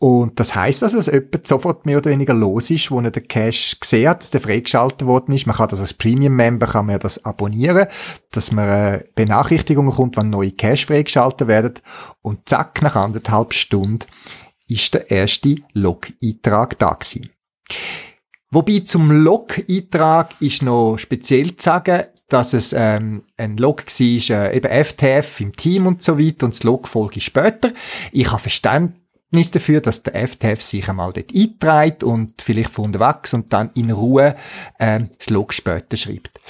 [0.00, 3.26] Und das heißt also, dass jemand sofort mehr oder weniger los ist, wo er den
[3.26, 5.46] Cache gesehen hat, dass der freigeschaltet worden ist.
[5.46, 7.88] Man kann das als Premium-Member kann man das abonnieren,
[8.30, 11.74] dass man äh, Benachrichtigungen kommt, wenn neue Cache freigeschaltet werden.
[12.22, 14.06] Und zack, nach anderthalb Stunden
[14.68, 17.30] ist der erste Log-Eintrag da gewesen.
[18.50, 24.56] Wobei zum Log-Eintrag ist noch speziell zu sagen, dass es ähm, ein Log war, äh,
[24.56, 27.72] eben FTF im Team und so weiter und das Log folge später.
[28.12, 33.32] Ich habe Verständnis dafür, dass der FTF sich einmal dort einträgt und vielleicht von unterwegs
[33.34, 34.36] und dann in Ruhe
[34.78, 36.40] ähm, das Log später schreibt.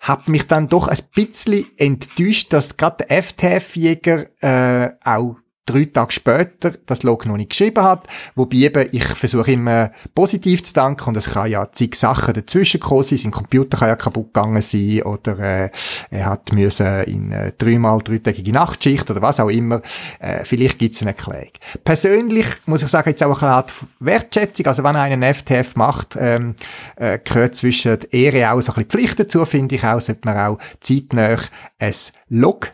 [0.00, 5.36] Hab mich dann doch ein bisschen enttäuscht, dass gerade der FTF-Jäger äh, auch
[5.70, 8.06] drei Tage später das Log noch nicht geschrieben hat.
[8.34, 12.80] Wobei eben, ich versuche immer positiv zu danken und es kann ja zig Sachen dazwischen
[12.80, 13.18] kommen sein.
[13.18, 15.70] Sein Computer kann ja kaputt gegangen sein oder äh,
[16.10, 19.82] er hat müssen in äh, dreimal dreitägige Nachtschicht oder was auch immer.
[20.18, 21.50] Äh, vielleicht gibt es eine Erklärung.
[21.84, 24.66] Persönlich muss ich sagen, jetzt auch eine Art Wertschätzung.
[24.66, 26.54] Also wenn einer einen FTF macht, ähm,
[26.96, 30.22] äh, gehört zwischen der Ehre auch so ein bisschen Pflicht dazu, finde ich auch, sollte
[30.24, 31.36] man auch zeitnah
[31.78, 31.94] ein
[32.28, 32.70] Log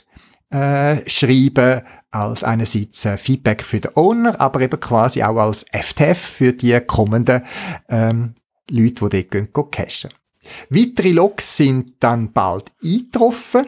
[0.50, 6.18] äh, schreiben, als einerseits äh, Feedback für den Owner, aber eben quasi auch als FTF
[6.18, 7.42] für die kommenden
[7.88, 8.35] ähm,
[8.70, 10.11] Leute, die dort gehen, gehen cachen.
[10.70, 13.66] Weitere Logs sind dann bald eingetroffen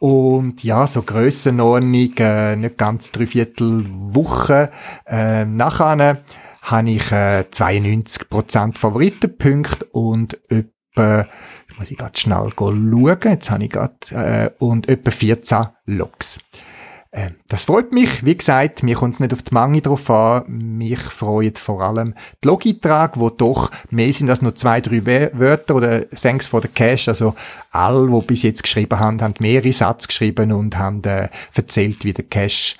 [0.00, 4.70] und ja, so Grössenordnung, äh, nicht ganz dreiviertel Woche
[5.06, 6.22] äh, nachher
[6.62, 11.26] habe ich äh, 92% Favoritenpunkte und etwa,
[11.78, 16.38] muss ich gerade schnell schauen, jetzt habe ich gerade, äh, und etwa 14 Logs.
[17.10, 18.24] Ähm, das freut mich.
[18.24, 20.44] Wie gesagt, mir kommt es nicht auf die Menge drauf an.
[20.48, 22.14] Mich freut vor allem
[22.44, 26.68] die Logiträge, wo doch mehr sind als nur zwei, drei Wörter oder Thanks for the
[26.68, 27.08] Cash.
[27.08, 27.34] Also
[27.70, 32.12] alle, die bis jetzt geschrieben haben, haben mehrere Sätze geschrieben und haben äh, erzählt, wie
[32.12, 32.76] der Cash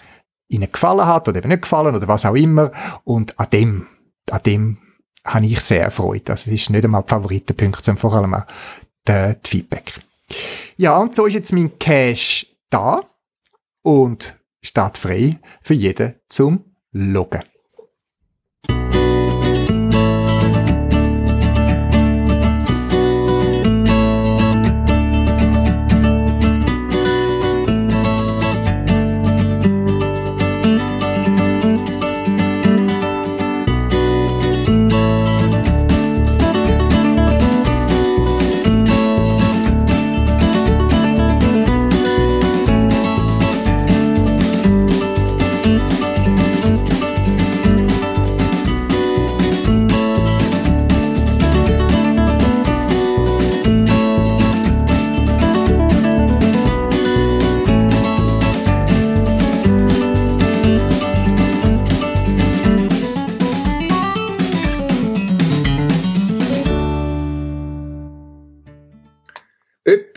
[0.49, 2.71] ihnen gefallen hat oder eben nicht gefallen oder was auch immer.
[3.05, 3.87] Und an dem,
[4.31, 4.79] an dem
[5.25, 6.29] habe ich sehr erfreut.
[6.29, 8.45] Also es ist nicht einmal die Favoritenpunkte, sondern vor allem auch
[9.09, 9.95] die, Feedback.
[10.77, 13.03] Ja, und so ist jetzt mein Cash da
[13.83, 17.43] und steht frei für jeden zum Loggen.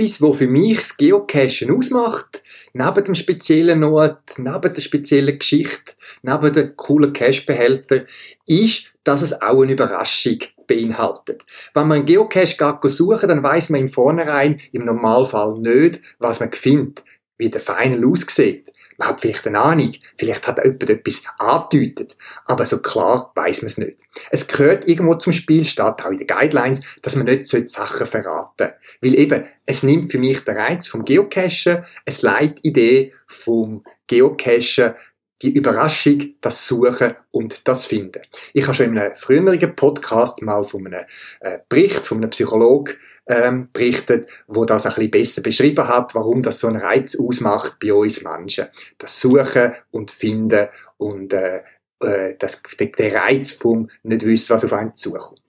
[0.02, 2.41] Etwas, was für mich das Geocachen ausmacht,
[2.74, 8.06] neben dem speziellen Ort, neben der speziellen Geschichte, neben dem coolen Cache-Behälter,
[8.47, 11.43] ist, dass es auch eine Überraschung beinhaltet.
[11.74, 16.39] Wenn man einen Geocache geht suchen, dann weiß man im Vornherein im Normalfall nicht, was
[16.39, 17.04] man findet,
[17.38, 18.72] wie der Final aussieht.
[19.02, 23.68] Man hat vielleicht eine Ahnung, vielleicht hat jemand etwas angedeutet, aber so klar weiß man
[23.68, 23.97] es nicht.
[24.30, 28.06] Es gehört irgendwo zum Spiel, steht auch in den Guidelines, dass man nicht solche Sachen
[28.06, 28.70] verraten
[29.02, 34.93] Weil eben, es nimmt für mich den Reiz vom Geocachen, es leitet Idee vom Geocachen
[35.42, 38.22] die Überraschung, das Suchen und das Finden.
[38.54, 41.06] Ich habe schon in einem früheren Podcast mal von einem
[41.39, 42.96] äh, Bericht von einem Psychologen
[43.28, 47.78] ähm, berichtet, wo das ein bisschen besser beschrieben hat, warum das so einen Reiz ausmacht
[47.80, 48.68] bei uns Menschen.
[48.98, 50.68] Das Suchen und Finden
[50.98, 51.62] und äh,
[52.02, 55.42] äh, das, der, der Reiz vom nicht wissen, was auf einen zukommt.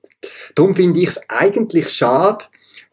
[0.55, 2.45] Darum finde ich es eigentlich schade,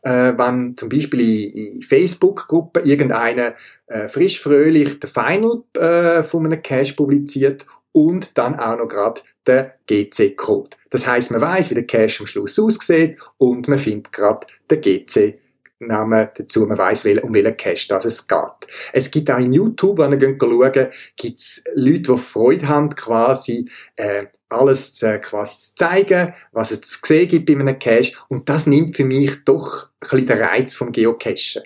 [0.03, 3.53] äh, wenn zum Beispiel in, in Facebook-Gruppen irgendeiner
[3.87, 9.21] äh, frisch fröhlich den Final äh, von einem Cache publiziert und dann auch noch gerade
[9.47, 10.77] den GC-Code.
[10.89, 14.81] Das heißt, man weiß, wie der Cache am Schluss aussieht und man findet gerade den
[14.81, 15.39] GC
[15.79, 18.67] Namen dazu, man weiß, um welchen Cache das es geht.
[18.93, 23.69] Es gibt auch in YouTube, wenn ihr schaut, gibt es Leute, die Freude haben, quasi
[23.95, 28.49] äh, alles zu, quasi zu zeigen, was es zu sehen gibt bei einem Cache und
[28.49, 31.63] das nimmt für mich doch ein bisschen den Reiz vom Geocachen.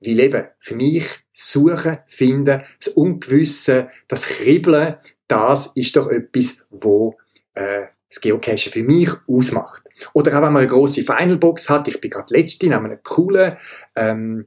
[0.00, 4.96] Weil eben, für mich Suchen, Finden, das Ungewisse, das Kribbeln,
[5.28, 7.16] das ist doch etwas, wo
[7.54, 9.84] äh, das Geocachen für mich ausmacht.
[10.12, 13.56] Oder auch wenn man eine grosse Finalbox hat, ich bin gerade letztens an einem coolen
[13.96, 14.46] ähm,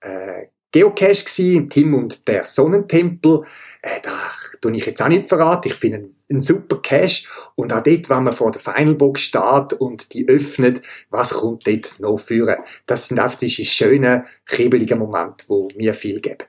[0.00, 3.42] äh, Geocache gewesen, Tim und der Sonnentempel.
[3.80, 4.12] Äh, da
[4.60, 5.68] tue ich jetzt auch nicht verraten.
[5.68, 7.26] Ich finde einen, super Cache.
[7.54, 11.98] Und auch dort, wenn man vor der Finalbox steht und die öffnet, was kommt dort
[11.98, 12.56] noch führen?
[12.84, 16.44] Das sind einfach diese schönen, kribbelige Momente, die mir viel geben.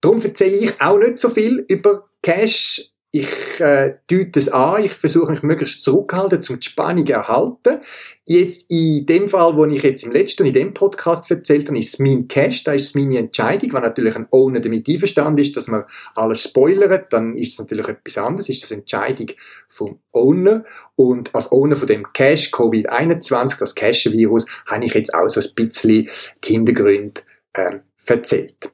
[0.00, 4.92] Darum erzähle ich auch nicht so viel über Cache ich äh, deute es an, ich
[4.92, 7.80] versuche mich möglichst zurückhalten, um die Spannung zu erhalten.
[8.24, 11.94] Jetzt in dem Fall, wo ich jetzt im letzten, in dem Podcast erzählt habe, ist
[11.94, 13.72] es mein Cash, da ist es meine Entscheidung.
[13.72, 15.84] Wenn natürlich ein Owner damit einverstanden ist, dass man
[16.14, 19.26] alles spoilert, dann ist es natürlich etwas anderes, ist das Entscheidung
[19.66, 20.64] vom Owner.
[20.94, 25.54] Und als Owner von dem Cash Covid-21, das Cash-Virus, habe ich jetzt auch so ein
[25.56, 26.08] bisschen
[26.44, 27.22] die Hintergründe
[27.54, 28.70] ähm, erzählt.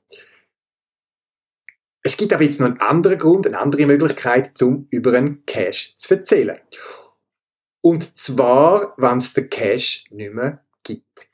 [2.07, 5.97] Es gibt aber jetzt noch einen anderen Grund, eine andere Möglichkeit, um über einen Cache
[5.97, 6.61] zu erzählen.
[7.81, 11.29] Und zwar, wenn es den Cache nicht mehr gibt.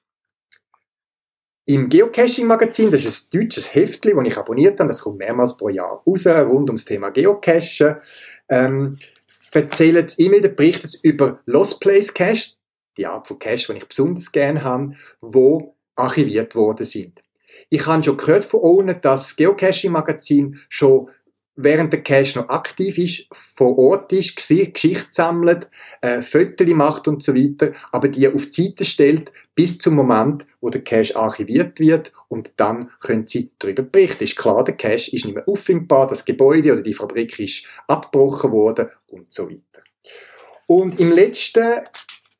[1.66, 5.68] Im Geocaching-Magazin, das ist ein deutsches Heftchen, das ich abonniert habe, das kommt mehrmals pro
[5.68, 7.96] Jahr raus, rund ums Thema Geocachen,
[8.48, 8.98] ähm,
[9.52, 12.54] erzählen sie immer wieder, berichten über Lost Place Cache,
[12.96, 17.21] die Art von Cache, die ich besonders gerne habe, wo archiviert worden sind.
[17.70, 21.08] Ich habe schon gehört von Owner, dass Geocaching-Magazin schon
[21.56, 25.68] während der Cache noch aktiv ist, vor Ort ist, Geschichte sammelt,
[26.00, 30.46] äh, Fotos macht und so weiter, aber die auf die Seite stellt, bis zum Moment,
[30.60, 34.24] wo der Cache archiviert wird und dann können sie darüber berichten.
[34.24, 38.52] Ist klar, der Cache ist nicht mehr auffindbar, das Gebäude oder die Fabrik ist abgebrochen
[38.52, 39.82] worden und so weiter.
[40.66, 41.82] Und im letzten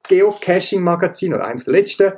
[0.08, 2.12] Geocaching-Magazin, oder einem der letzten,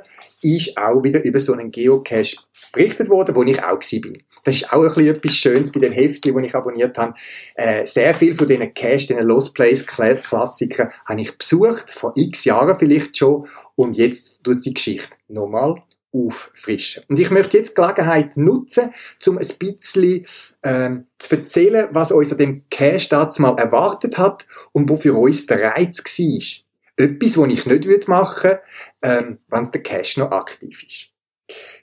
[0.45, 2.37] ist auch wieder über so einen Geocache
[2.71, 4.21] berichtet worden, wo ich auch bin.
[4.43, 7.13] Das ist auch ein etwas Schönes bei den Heftchen, die ich abonniert habe.
[7.55, 12.45] Äh, sehr viel von diesen Cache, diesen Lost Place Klassikern, habe ich besucht, vor x
[12.45, 15.81] Jahren vielleicht schon, und jetzt tut die Geschichte nochmal
[16.13, 17.03] auffrischen.
[17.09, 18.91] Und ich möchte jetzt die Gelegenheit nutzen,
[19.27, 20.25] um ein bisschen
[20.63, 25.13] ähm, zu erzählen, was uns an dem Cache damals mal erwartet hat und wo für
[25.15, 26.64] uns der Reiz war.
[26.97, 28.61] Etwas, was ich nicht machen würde,
[29.01, 31.11] ähm, wenn der Cache noch aktiv ist.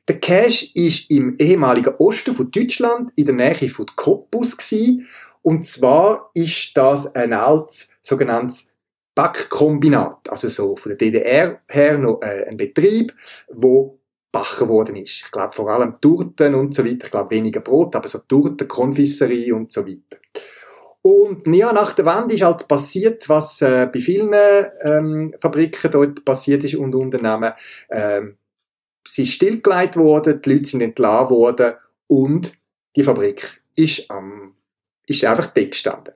[0.09, 5.09] Der Cache ist im ehemaligen Osten von Deutschland, in der Nähe von gewesen.
[5.43, 8.73] Und zwar ist das ein altes, sogenanntes
[9.15, 10.29] Backkombinat.
[10.29, 13.15] Also so von der DDR her noch äh, ein Betrieb,
[13.49, 13.99] wo
[14.33, 15.23] backen worden ist.
[15.27, 17.05] Ich glaube vor allem Torten und so weiter.
[17.05, 20.17] Ich glaube weniger Brot, aber so Torten, Konfiserie und so weiter.
[21.03, 24.33] Und ja, nach der Wende ist halt passiert, was äh, bei vielen
[24.83, 27.53] ähm, Fabriken dort passiert ist und Unternehmen.
[27.91, 28.37] Ähm,
[29.07, 31.75] sie ist stillgelegt worden, die Leute sind entlassen worden
[32.07, 32.53] und
[32.95, 34.55] die Fabrik ist, ähm,
[35.07, 36.15] ist einfach dick gestanden.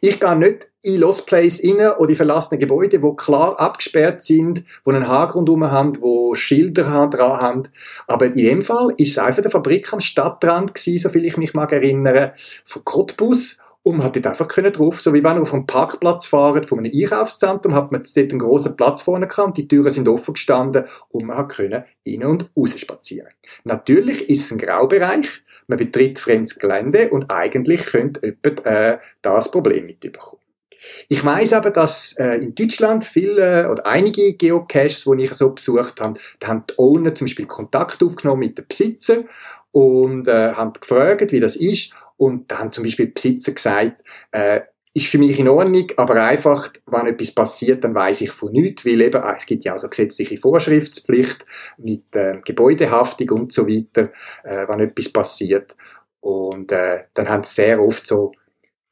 [0.00, 4.64] Ich gehe nicht in Lost Place rein oder in verlassene Gebäude, die klar abgesperrt sind,
[4.84, 7.62] die einen Haargrund haben, die Schilder dran haben.
[8.06, 11.54] Aber in dem Fall ist es einfach eine Fabrik am Stadtrand gewesen, soviel ich mich
[11.54, 12.32] mag erinnern,
[12.64, 13.58] von Cottbus.
[13.82, 16.78] Und man hat dort einfach drauf, so wie wenn man auf einem Parkplatz fahrt, von
[16.78, 20.84] einem Einkaufszentrum, hat man dort einen grossen Platz vorne gehabt, die Türen sind offen gestanden
[21.08, 23.30] und man hat können rein und raus spazieren.
[23.64, 29.50] Natürlich ist es ein Graubereich, man betritt fremdes Gelände und eigentlich könnte jemand äh, das
[29.50, 30.40] Problem mitbekommen.
[31.08, 36.00] Ich weiß aber, dass äh, in Deutschland viele oder einige Geocaches, die ich so besucht
[36.00, 39.28] habe, da haben die Owner zum Beispiel Kontakt aufgenommen mit den Besitzern
[39.72, 41.92] und äh, haben gefragt, wie das ist.
[42.16, 44.02] Und da haben zum Beispiel die Besitzer gesagt,
[44.32, 44.60] äh,
[44.92, 48.84] ist für mich in Ordnung, aber einfach, wenn etwas passiert, dann weiß ich von nichts,
[48.84, 51.44] weil eben, ah, es gibt ja auch so gesetzliche Vorschriftspflicht
[51.78, 54.10] mit äh, Gebäudehaftung und so weiter,
[54.42, 55.76] äh, wenn etwas passiert.
[56.18, 58.32] Und äh, dann haben sie sehr oft so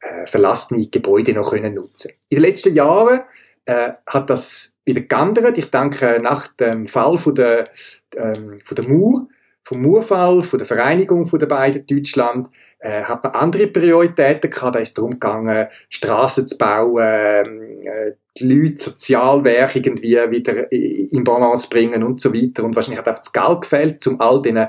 [0.00, 2.12] äh, verlassene Gebäude noch können nutzen.
[2.28, 3.22] In den letzten Jahren
[3.64, 5.58] äh, hat das wieder geändert.
[5.58, 7.70] Ich denke, nach dem Fall von der,
[8.16, 9.26] ähm, von der Mauer,
[9.68, 12.48] vom Murfall, von der Vereinigung von den beiden Deutschland,
[12.78, 14.74] äh, hat man andere Prioritäten gehabt.
[14.74, 21.68] Da ist darum gegangen, Straßen zu bauen, äh, die Leute, Sozialwerk irgendwie wieder in Balance
[21.68, 22.64] bringen und so weiter.
[22.64, 24.68] Und wahrscheinlich hat einfach das Geld gefehlt, um all diesen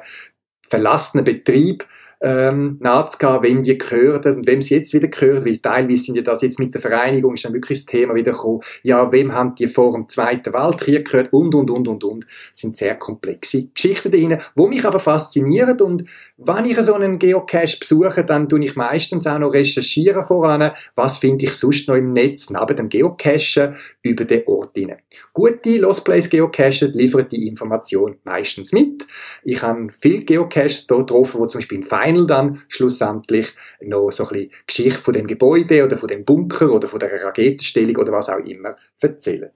[0.68, 1.88] verlassenen Betrieb
[2.22, 6.22] ähm, nachzugehen, wem die gehören und wem sie jetzt wieder gehören, weil teilweise sind ja
[6.22, 9.56] das jetzt mit der Vereinigung, ist dann wirklich das Thema wieder gekommen, ja, wem haben
[9.56, 13.68] die vor dem Zweiten Weltkrieg gehört und, und, und, und, und, das sind sehr komplexe
[13.68, 16.04] Geschichten drin, wo mich aber faszinieren und
[16.38, 21.18] wenn ich so einen Geocache besuche, dann tue ich meistens auch noch recherchieren voran, was
[21.18, 25.00] finde ich sonst noch im Netz, neben dem Geocachen, über den Ort hinein.
[25.34, 29.06] Gute Lost Place Geocaches liefern die Information meistens mit.
[29.44, 34.28] Ich habe viele Geocaches hier getroffen, wo zum Beispiel im Final dann schlussendlich noch so
[34.28, 38.12] ein bisschen Geschichte von dem Gebäude oder von dem Bunker oder von der Raketenstellung oder
[38.12, 39.52] was auch immer erzählen.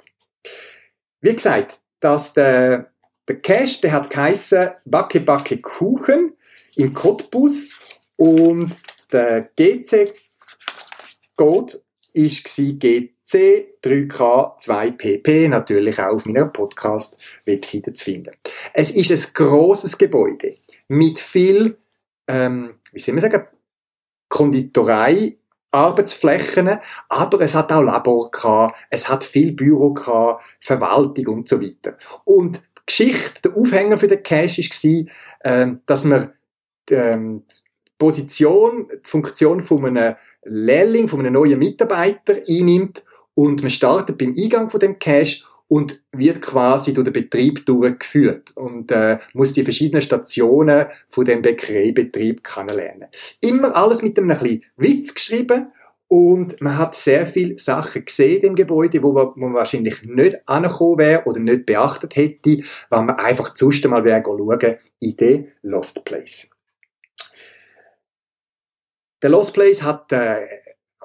[1.22, 2.92] Wie gesagt, dass der,
[3.28, 6.34] der Cache, der hat geheissen Backe Backe Kuchen
[6.76, 7.80] im Cottbus
[8.18, 8.72] und
[9.12, 10.14] der GC-Code
[12.14, 18.32] ist GC3K2PP, natürlich auch auf meiner Podcast-Webseite zu finden.
[18.74, 21.78] Es ist ein grosses Gebäude mit viel
[22.28, 23.48] ähm, wie soll man sagen,
[24.30, 25.38] Konditorei,
[25.72, 26.78] Arbeitsflächen,
[27.10, 31.98] aber es hat auch Labor gehabt, es hat viel Büro gehabt, Verwaltung und so weiter.
[32.26, 35.06] Und die Geschichte, der Aufhänger für den Cash war,
[35.44, 36.34] ähm, dass man
[36.90, 43.04] ähm, die Position, die Funktion von einem Lehrling, von einem neuen Mitarbeiter einnimmt
[43.34, 45.44] und man startet beim Eingang von dem Cache
[45.74, 51.42] und wird quasi durch den Betrieb durchgeführt und äh, muss die verschiedenen Stationen von dem
[51.42, 53.08] Bäckereibetrieb kennenlernen.
[53.42, 55.72] Immer alles mit einem bisschen Witz geschrieben
[56.08, 61.24] und man hat sehr viele Sachen gesehen im Gebäude, wo man, wahrscheinlich nicht angekommen wäre
[61.26, 62.60] oder nicht beachtet hätte,
[62.92, 66.50] wenn man einfach zuerst einmal wäre schauen in den Lost Place.
[69.24, 70.38] Der Lost Place hat äh,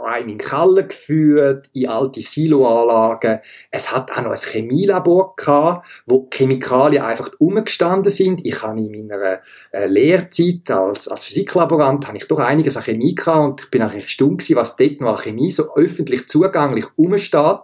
[0.05, 3.41] einen in Keller geführt, in alte Siloanlagen.
[3.71, 8.45] Es hat auch noch ein Chemielabor gehabt, wo Chemikalien einfach umgestanden sind.
[8.45, 9.41] Ich habe in meiner
[9.73, 13.83] äh, Lehrzeit als, als Physiklaborant habe ich doch einiges an Chemie gehabt und ich bin
[13.83, 17.61] eigentlich erstaunt gewesen, was dort noch an Chemie so öffentlich zugänglich umsteht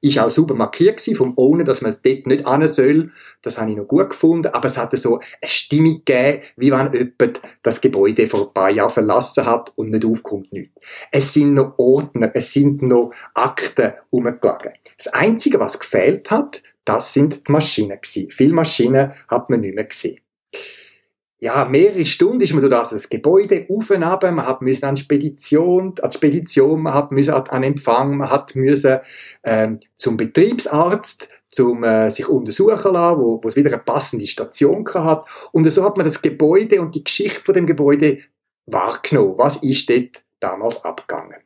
[0.00, 3.10] ist auch super markiert gewesen, vom ohne, dass man es dort nicht an soll.
[3.42, 4.48] Das habe ich noch gut gefunden.
[4.48, 8.70] Aber es hatte so eine Stimmung gegeben, wie wenn jemand das Gebäude vor ein paar
[8.70, 10.72] Jahren verlassen hat und nicht aufkommt nicht.
[11.10, 14.78] Es sind noch Ordner, es sind noch Akten umgelagert.
[14.96, 18.30] Das Einzige, was gefehlt hat, das sind die Maschinen gewesen.
[18.30, 20.20] Viele Maschinen hat man nicht mehr gesehen
[21.40, 24.96] ja, mehrere Stunden ist man durch das, Gebäude auf und ab, man hat müssen an
[24.98, 28.98] Spedition, an Spedition, man hat müssen an Empfang, man hat müssen
[29.42, 34.86] ähm, zum Betriebsarzt, zum äh, sich untersuchen lassen, wo, wo es wieder eine passende Station
[34.92, 35.24] hat.
[35.52, 38.18] Und so hat man das Gebäude und die Geschichte von dem Gebäude
[38.66, 39.34] wahrgenommen.
[39.38, 41.40] Was ist dort damals abgegangen?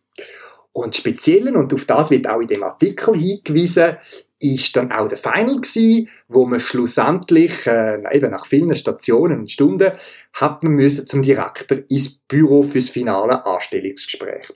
[0.73, 3.97] Und speziellen, und auf das wird auch in dem Artikel hingewiesen,
[4.53, 9.51] ist dann auch der Final gewesen, wo man schlussendlich, äh, eben nach vielen Stationen und
[9.51, 9.93] Stunden,
[10.35, 14.53] hat man müssen zum Direktor ins Büro fürs finale Anstellungsgespräch.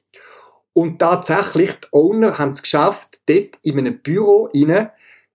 [0.74, 4.90] Und tatsächlich, die Owner haben es geschafft, dort in einem Büro rein,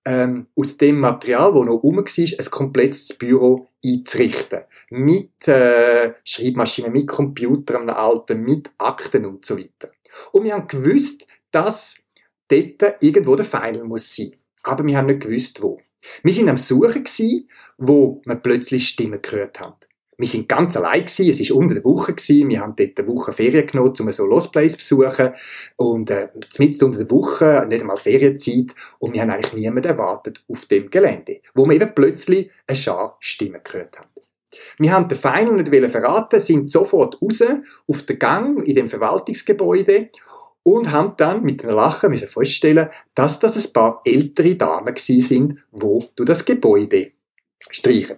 [0.06, 4.60] ähm, aus dem Material, das noch rum war, ein komplettes Büro einzurichten.
[4.90, 9.92] Mit äh, Schreibmaschinen, mit Computern, einem alten, mit Akten und so weiter.
[10.32, 12.04] Und wir haben gewusst, dass
[12.48, 14.34] dort irgendwo der Final muss sein
[14.64, 15.80] aber wir haben nicht gewusst, wo.
[16.24, 17.48] Wir sind am Suchen gewesen,
[17.78, 19.76] wo wir plötzlich Stimmen gehört haben.
[20.18, 23.08] Wir sind ganz allein gewesen, es war unter der Woche gewesen, wir haben dort eine
[23.08, 25.32] Woche Ferien genommen, um so Lost Place zu besuchen
[25.76, 30.44] und äh, mitten unter der Woche, nicht einmal Ferienzeit und wir haben eigentlich niemanden erwartet
[30.48, 34.10] auf dem Gelände, wo wir eben plötzlich eine Schar Stimmen gehört haben.
[34.78, 37.44] Wir haben den Final nicht verraten, sind sofort raus
[37.88, 40.10] auf den Gang in dem Verwaltungsgebäude
[40.64, 45.60] und haben dann mit einem Lachen müssen feststellen, dass das ein paar ältere Damen sind,
[45.72, 47.12] wo du das Gebäude
[47.70, 48.18] streichen.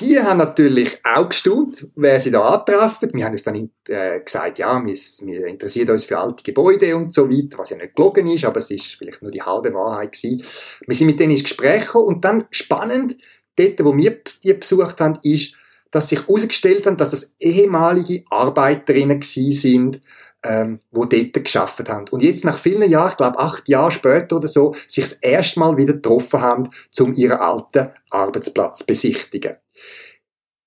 [0.00, 3.10] die haben natürlich auch gestaunt, wer sie da antreffen.
[3.12, 7.12] Wir haben uns dann äh, gesagt, ja, wir, wir interessieren uns für alte Gebäude und
[7.12, 10.12] so weiter, was ja nicht gelogen ist, aber es ist vielleicht nur die halbe Wahrheit
[10.12, 10.42] gewesen.
[10.86, 13.18] Wir sind mit denen ins Gespräch gekommen und dann spannend,
[13.56, 15.54] dort, wo wir die besucht haben, ist,
[15.90, 20.00] dass sich herausgestellt hat, dass es ehemalige Arbeiterinnen gewesen sind,
[20.42, 22.08] ähm, wo dort geschafft haben.
[22.10, 25.60] Und jetzt nach vielen Jahren, ich glaube acht Jahre später oder so, sich das erste
[25.60, 29.56] Mal wieder getroffen haben, um ihren alten Arbeitsplatz zu besichtigen.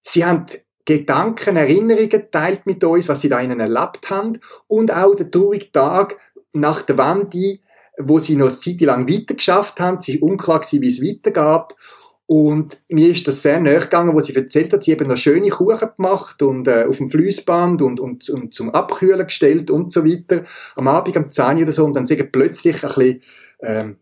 [0.02, 0.46] Sie haben
[0.86, 5.72] Gedanken, Erinnerungen teilt mit uns, was sie da ihnen erlebt haben und auch den traurigen
[5.72, 6.18] Tag
[6.52, 7.60] nach der Wende,
[7.98, 11.76] wo sie noch eine Zeit lang weitergeschafft haben, sie unklar gewesen, wie es weitergeht
[12.26, 15.50] und mir ist das sehr nahe gegangen, wo sie erzählt hat, sie haben noch schöne
[15.50, 20.06] Kuchen gemacht und äh, auf dem Fließband und, und, und zum Abkühlen gestellt und so
[20.06, 20.44] weiter.
[20.76, 23.22] Am Abend, am 10 oder so, und dann sagen plötzlich ein bisschen,
[23.62, 23.98] ähm,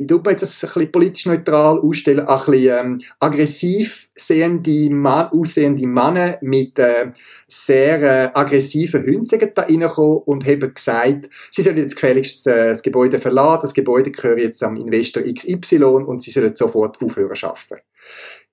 [0.00, 5.26] wie tut man das ein bisschen politisch neutral ausstellen, ein bisschen ähm, aggressiv sehende Mann,
[5.26, 7.12] aussehende Männer mit äh,
[7.46, 12.82] sehr äh, aggressiven Hunden da reingekommen und haben gesagt, sie sollen jetzt gefälligst äh, das
[12.82, 17.48] Gebäude verlassen, das Gebäude gehört jetzt am Investor XY und sie sollen sofort aufhören zu
[17.48, 17.84] arbeiten.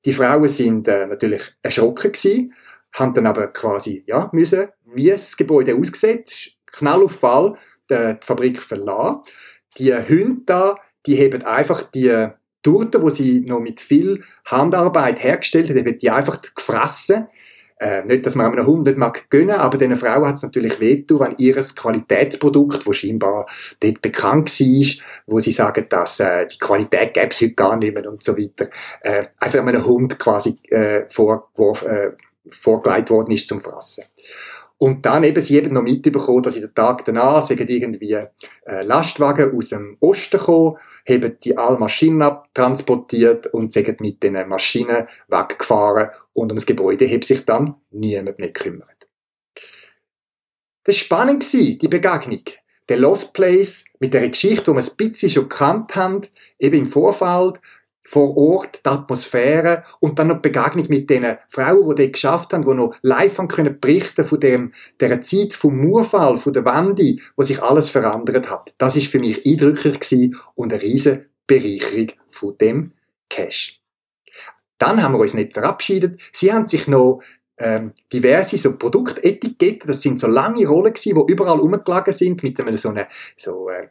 [0.03, 2.53] Die Frauen sind äh, natürlich erschrocken gewesen,
[2.93, 7.53] haben dann aber quasi, ja, müssen, wie das Gebäude ausgesetzt, knall auf Fall,
[7.89, 9.21] die, die Fabrik verlassen.
[9.77, 10.75] Die Hunde da,
[11.08, 12.28] die haben einfach die
[12.62, 17.28] Torte, wo sie noch mit viel Handarbeit hergestellt hat, haben die einfach gefressen.
[17.80, 20.80] Äh, nicht, dass man einem Hund nicht mag gönnen, aber diesen Frau hat es natürlich
[20.80, 23.45] wehgetan, wenn ihr Qualitätsprodukt, wo scheinbar
[23.80, 27.93] dort bekannt war, wo sie sagen, dass äh, die Qualität gäbe es heute gar nicht
[27.93, 28.70] mehr und so weiter,
[29.01, 32.12] äh, einfach einem Hund quasi äh, vorgeworfen, äh,
[32.49, 34.05] vorgelegt worden ist zum Fressen.
[34.80, 38.84] Und dann eben, sie eben noch mitbekommen, dass in den Tag danach sagen irgendwie äh,
[38.84, 45.07] Lastwagen aus dem Osten gekommen, haben die alle Maschinen abtransportiert und sind mit diesen Maschinen
[45.28, 49.07] weggefahren und ums Gebäude hat sich dann niemand mehr gekümmert.
[50.84, 52.43] Das war spannend, die Begegnung.
[52.88, 56.21] Der Lost Place mit der Geschichte, die wir ein bisschen schon gekannt haben,
[56.59, 57.59] eben im Vorfeld,
[58.08, 62.53] vor Ort, die Atmosphäre und dann noch die Begegnung mit den Frauen, die das geschafft
[62.53, 66.64] haben, die noch live haben können berichten von dem, der Zeit vom Murfall, von der
[66.64, 68.74] Wende, wo sich alles verändert hat.
[68.78, 72.93] Das ist für mich eindrücklich gewesen und eine riesige Bereicherung von dem
[73.30, 73.82] Cash.
[74.78, 76.22] Dann haben wir uns nicht verabschiedet.
[76.32, 77.22] Sie haben sich noch
[77.58, 82.60] ähm, diverse so Produktetiketten, das sind so lange Rollen gewesen, die überall rumgelagert sind, mit
[82.60, 83.88] einem so, eine, so äh,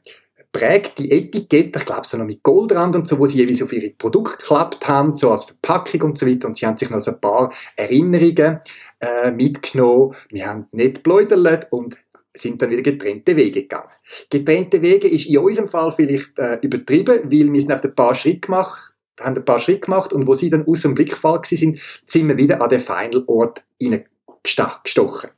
[0.57, 3.91] prägte Etikette, ich glaube so noch mit Goldrand und so, wo sie jeweils auf ihre
[3.91, 6.49] Produkte geklappt haben, so als Verpackung und so weiter.
[6.49, 8.61] Und sie haben sich noch so ein paar Erinnerungen
[9.01, 10.15] äh, mitgenommen.
[10.31, 11.99] Wir haben nicht bläudert und
[12.35, 13.91] sind dann wieder getrennte Wege gegangen.
[14.31, 18.15] Getrennte Wege ist in unserem Fall vielleicht äh, übertrieben, weil wir sind auf ein paar
[18.15, 21.79] Schritte gemacht, haben ein paar Schritte gemacht und wo sie dann aus dem Blickfall sind,
[22.07, 24.16] sind wir wieder an den Final Ort hineingegangen
[24.47, 25.31] gestochen.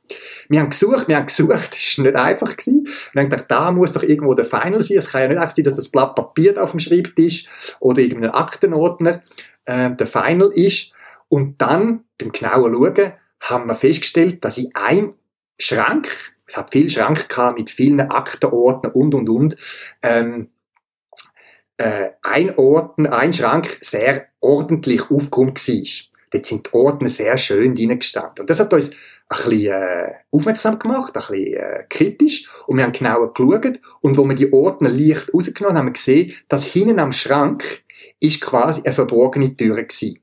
[0.47, 2.51] Wir haben gesucht, wir haben gesucht, das war nicht einfach.
[2.51, 2.87] Gewesen.
[3.13, 4.97] Wir haben gedacht, da muss doch irgendwo der Final sein.
[4.97, 7.47] Es kann ja nicht einfach sein, dass das Blatt Papier auf dem Schreibtisch
[7.79, 9.21] oder irgendein Aktenordner
[9.65, 10.93] äh, der Final ist.
[11.27, 15.13] Und dann, beim genauen Schauen, haben wir festgestellt, dass in einem
[15.59, 16.09] Schrank,
[16.45, 19.55] es hat viele Schrank gehabt mit vielen Aktenordnern und, und, und,
[20.01, 20.49] ähm,
[21.77, 26.08] äh, ein Ordner, ein Schrank sehr ordentlich aufgeräumt war.
[26.31, 28.41] Dort sind die Ordner sehr schön reingestanden.
[28.41, 28.95] Und das hat uns ein
[29.29, 32.49] bisschen äh, aufmerksam gemacht, ein bisschen äh, kritisch.
[32.67, 33.79] Und wir haben genauer geschaut.
[34.01, 37.83] Und wo wir die Ordner leicht rausgenommen haben, haben wir gesehen, dass hinten am Schrank
[38.19, 40.19] ist quasi eine verborgene Tür gewesen.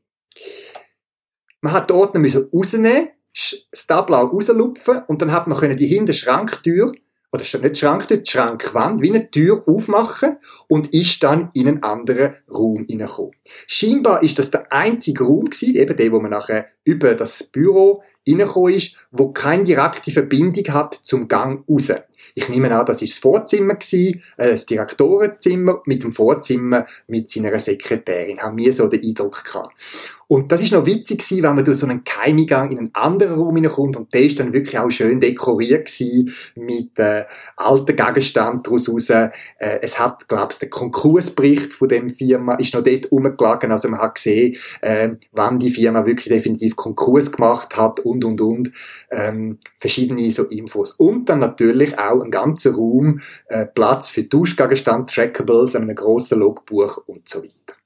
[1.60, 6.14] Man hat die Ordner müssen rausnehmen, das Tablau rauslupfen und dann hat man die hintere
[6.14, 6.94] Schranktür
[7.32, 10.36] oder nicht Schranktür, die Schrankwand, wie eine Tür aufmachen
[10.68, 13.32] und ist dann in einen anderen Raum hineingekommen.
[13.66, 18.02] Scheinbar ist das der einzige Raum gewesen, eben der, wo man nachher über das Büro
[18.26, 21.92] reingekommen ist, wo keine direkte Verbindung hat zum Gang raus.
[22.34, 27.30] Ich nehme an, das ist das Vorzimmer gewesen, äh, das Direktorenzimmer mit dem Vorzimmer mit
[27.30, 28.40] seiner Sekretärin.
[28.40, 29.74] Haben wir so den Eindruck gehabt.
[30.28, 33.38] Und das ist noch witzig gewesen, wenn man durch so einen Keimigang in einen anderen
[33.38, 37.24] Raum hineinkommt und der ist dann wirklich auch schön dekoriert gewesen mit äh,
[37.56, 39.10] alten Gegenständen daraus raus.
[39.10, 44.00] Äh, es hat, glaubst der Konkursbericht von dem Firma ist noch dort rumgelagert, also man
[44.00, 48.72] hat gesehen, äh, wann die Firma wirklich definitiv Konkurs gemacht hat und und und
[49.12, 55.06] ähm, verschiedene so Infos und dann natürlich auch ein ganzer Raum äh, Platz für Duschgegenstände,
[55.06, 57.76] Trackables, einem grossen Logbuch und so weiter.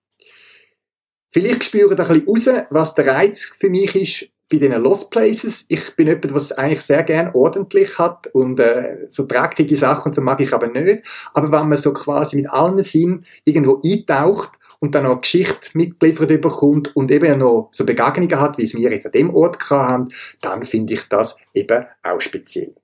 [1.33, 5.11] Vielleicht spüren da ein bisschen raus, was der Reiz für mich ist bei diesen Lost
[5.11, 5.65] Places.
[5.69, 10.21] Ich bin jemand, was eigentlich sehr gern ordentlich hat und äh, so dreckige Sachen so
[10.21, 11.07] mag ich aber nicht.
[11.33, 16.41] Aber wenn man so quasi mit allen Sinnen irgendwo eintaucht und dann noch Geschichte mitgeliefert
[16.41, 20.09] bekommt und eben noch so Begegnungen hat, wie es wir jetzt an dem Ort haben,
[20.41, 22.75] dann finde ich das eben auch speziell.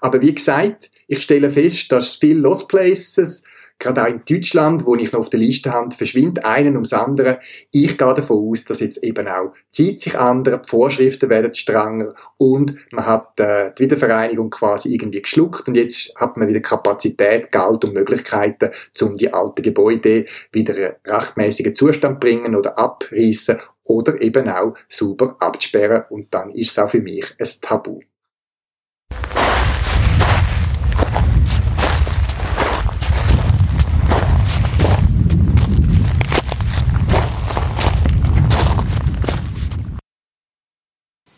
[0.00, 3.44] Aber wie gesagt, ich stelle fest, dass viele Lost Places
[3.78, 7.40] gerade auch in Deutschland, wo ich noch auf der Liste habe, verschwindet einen ums andere.
[7.70, 11.52] Ich gehe davon aus, dass jetzt eben auch die Zeit sich ändert, die Vorschriften werden
[11.52, 16.60] strenger und man hat äh, die Wiedervereinigung quasi irgendwie geschluckt und jetzt hat man wieder
[16.60, 18.70] Kapazität, Geld und Möglichkeiten,
[19.02, 25.36] um die alten Gebäude wieder in rechtmäßigen Zustand bringen oder abreißen oder eben auch sauber
[25.38, 28.00] abzusperren und dann ist es auch für mich ein Tabu.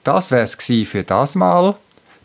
[0.04, 1.74] Das wär's für das Mal.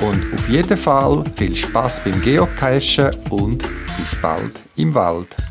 [0.01, 3.63] und auf jeden Fall viel Spaß beim Geocachen und
[3.97, 5.50] bis bald im Wald.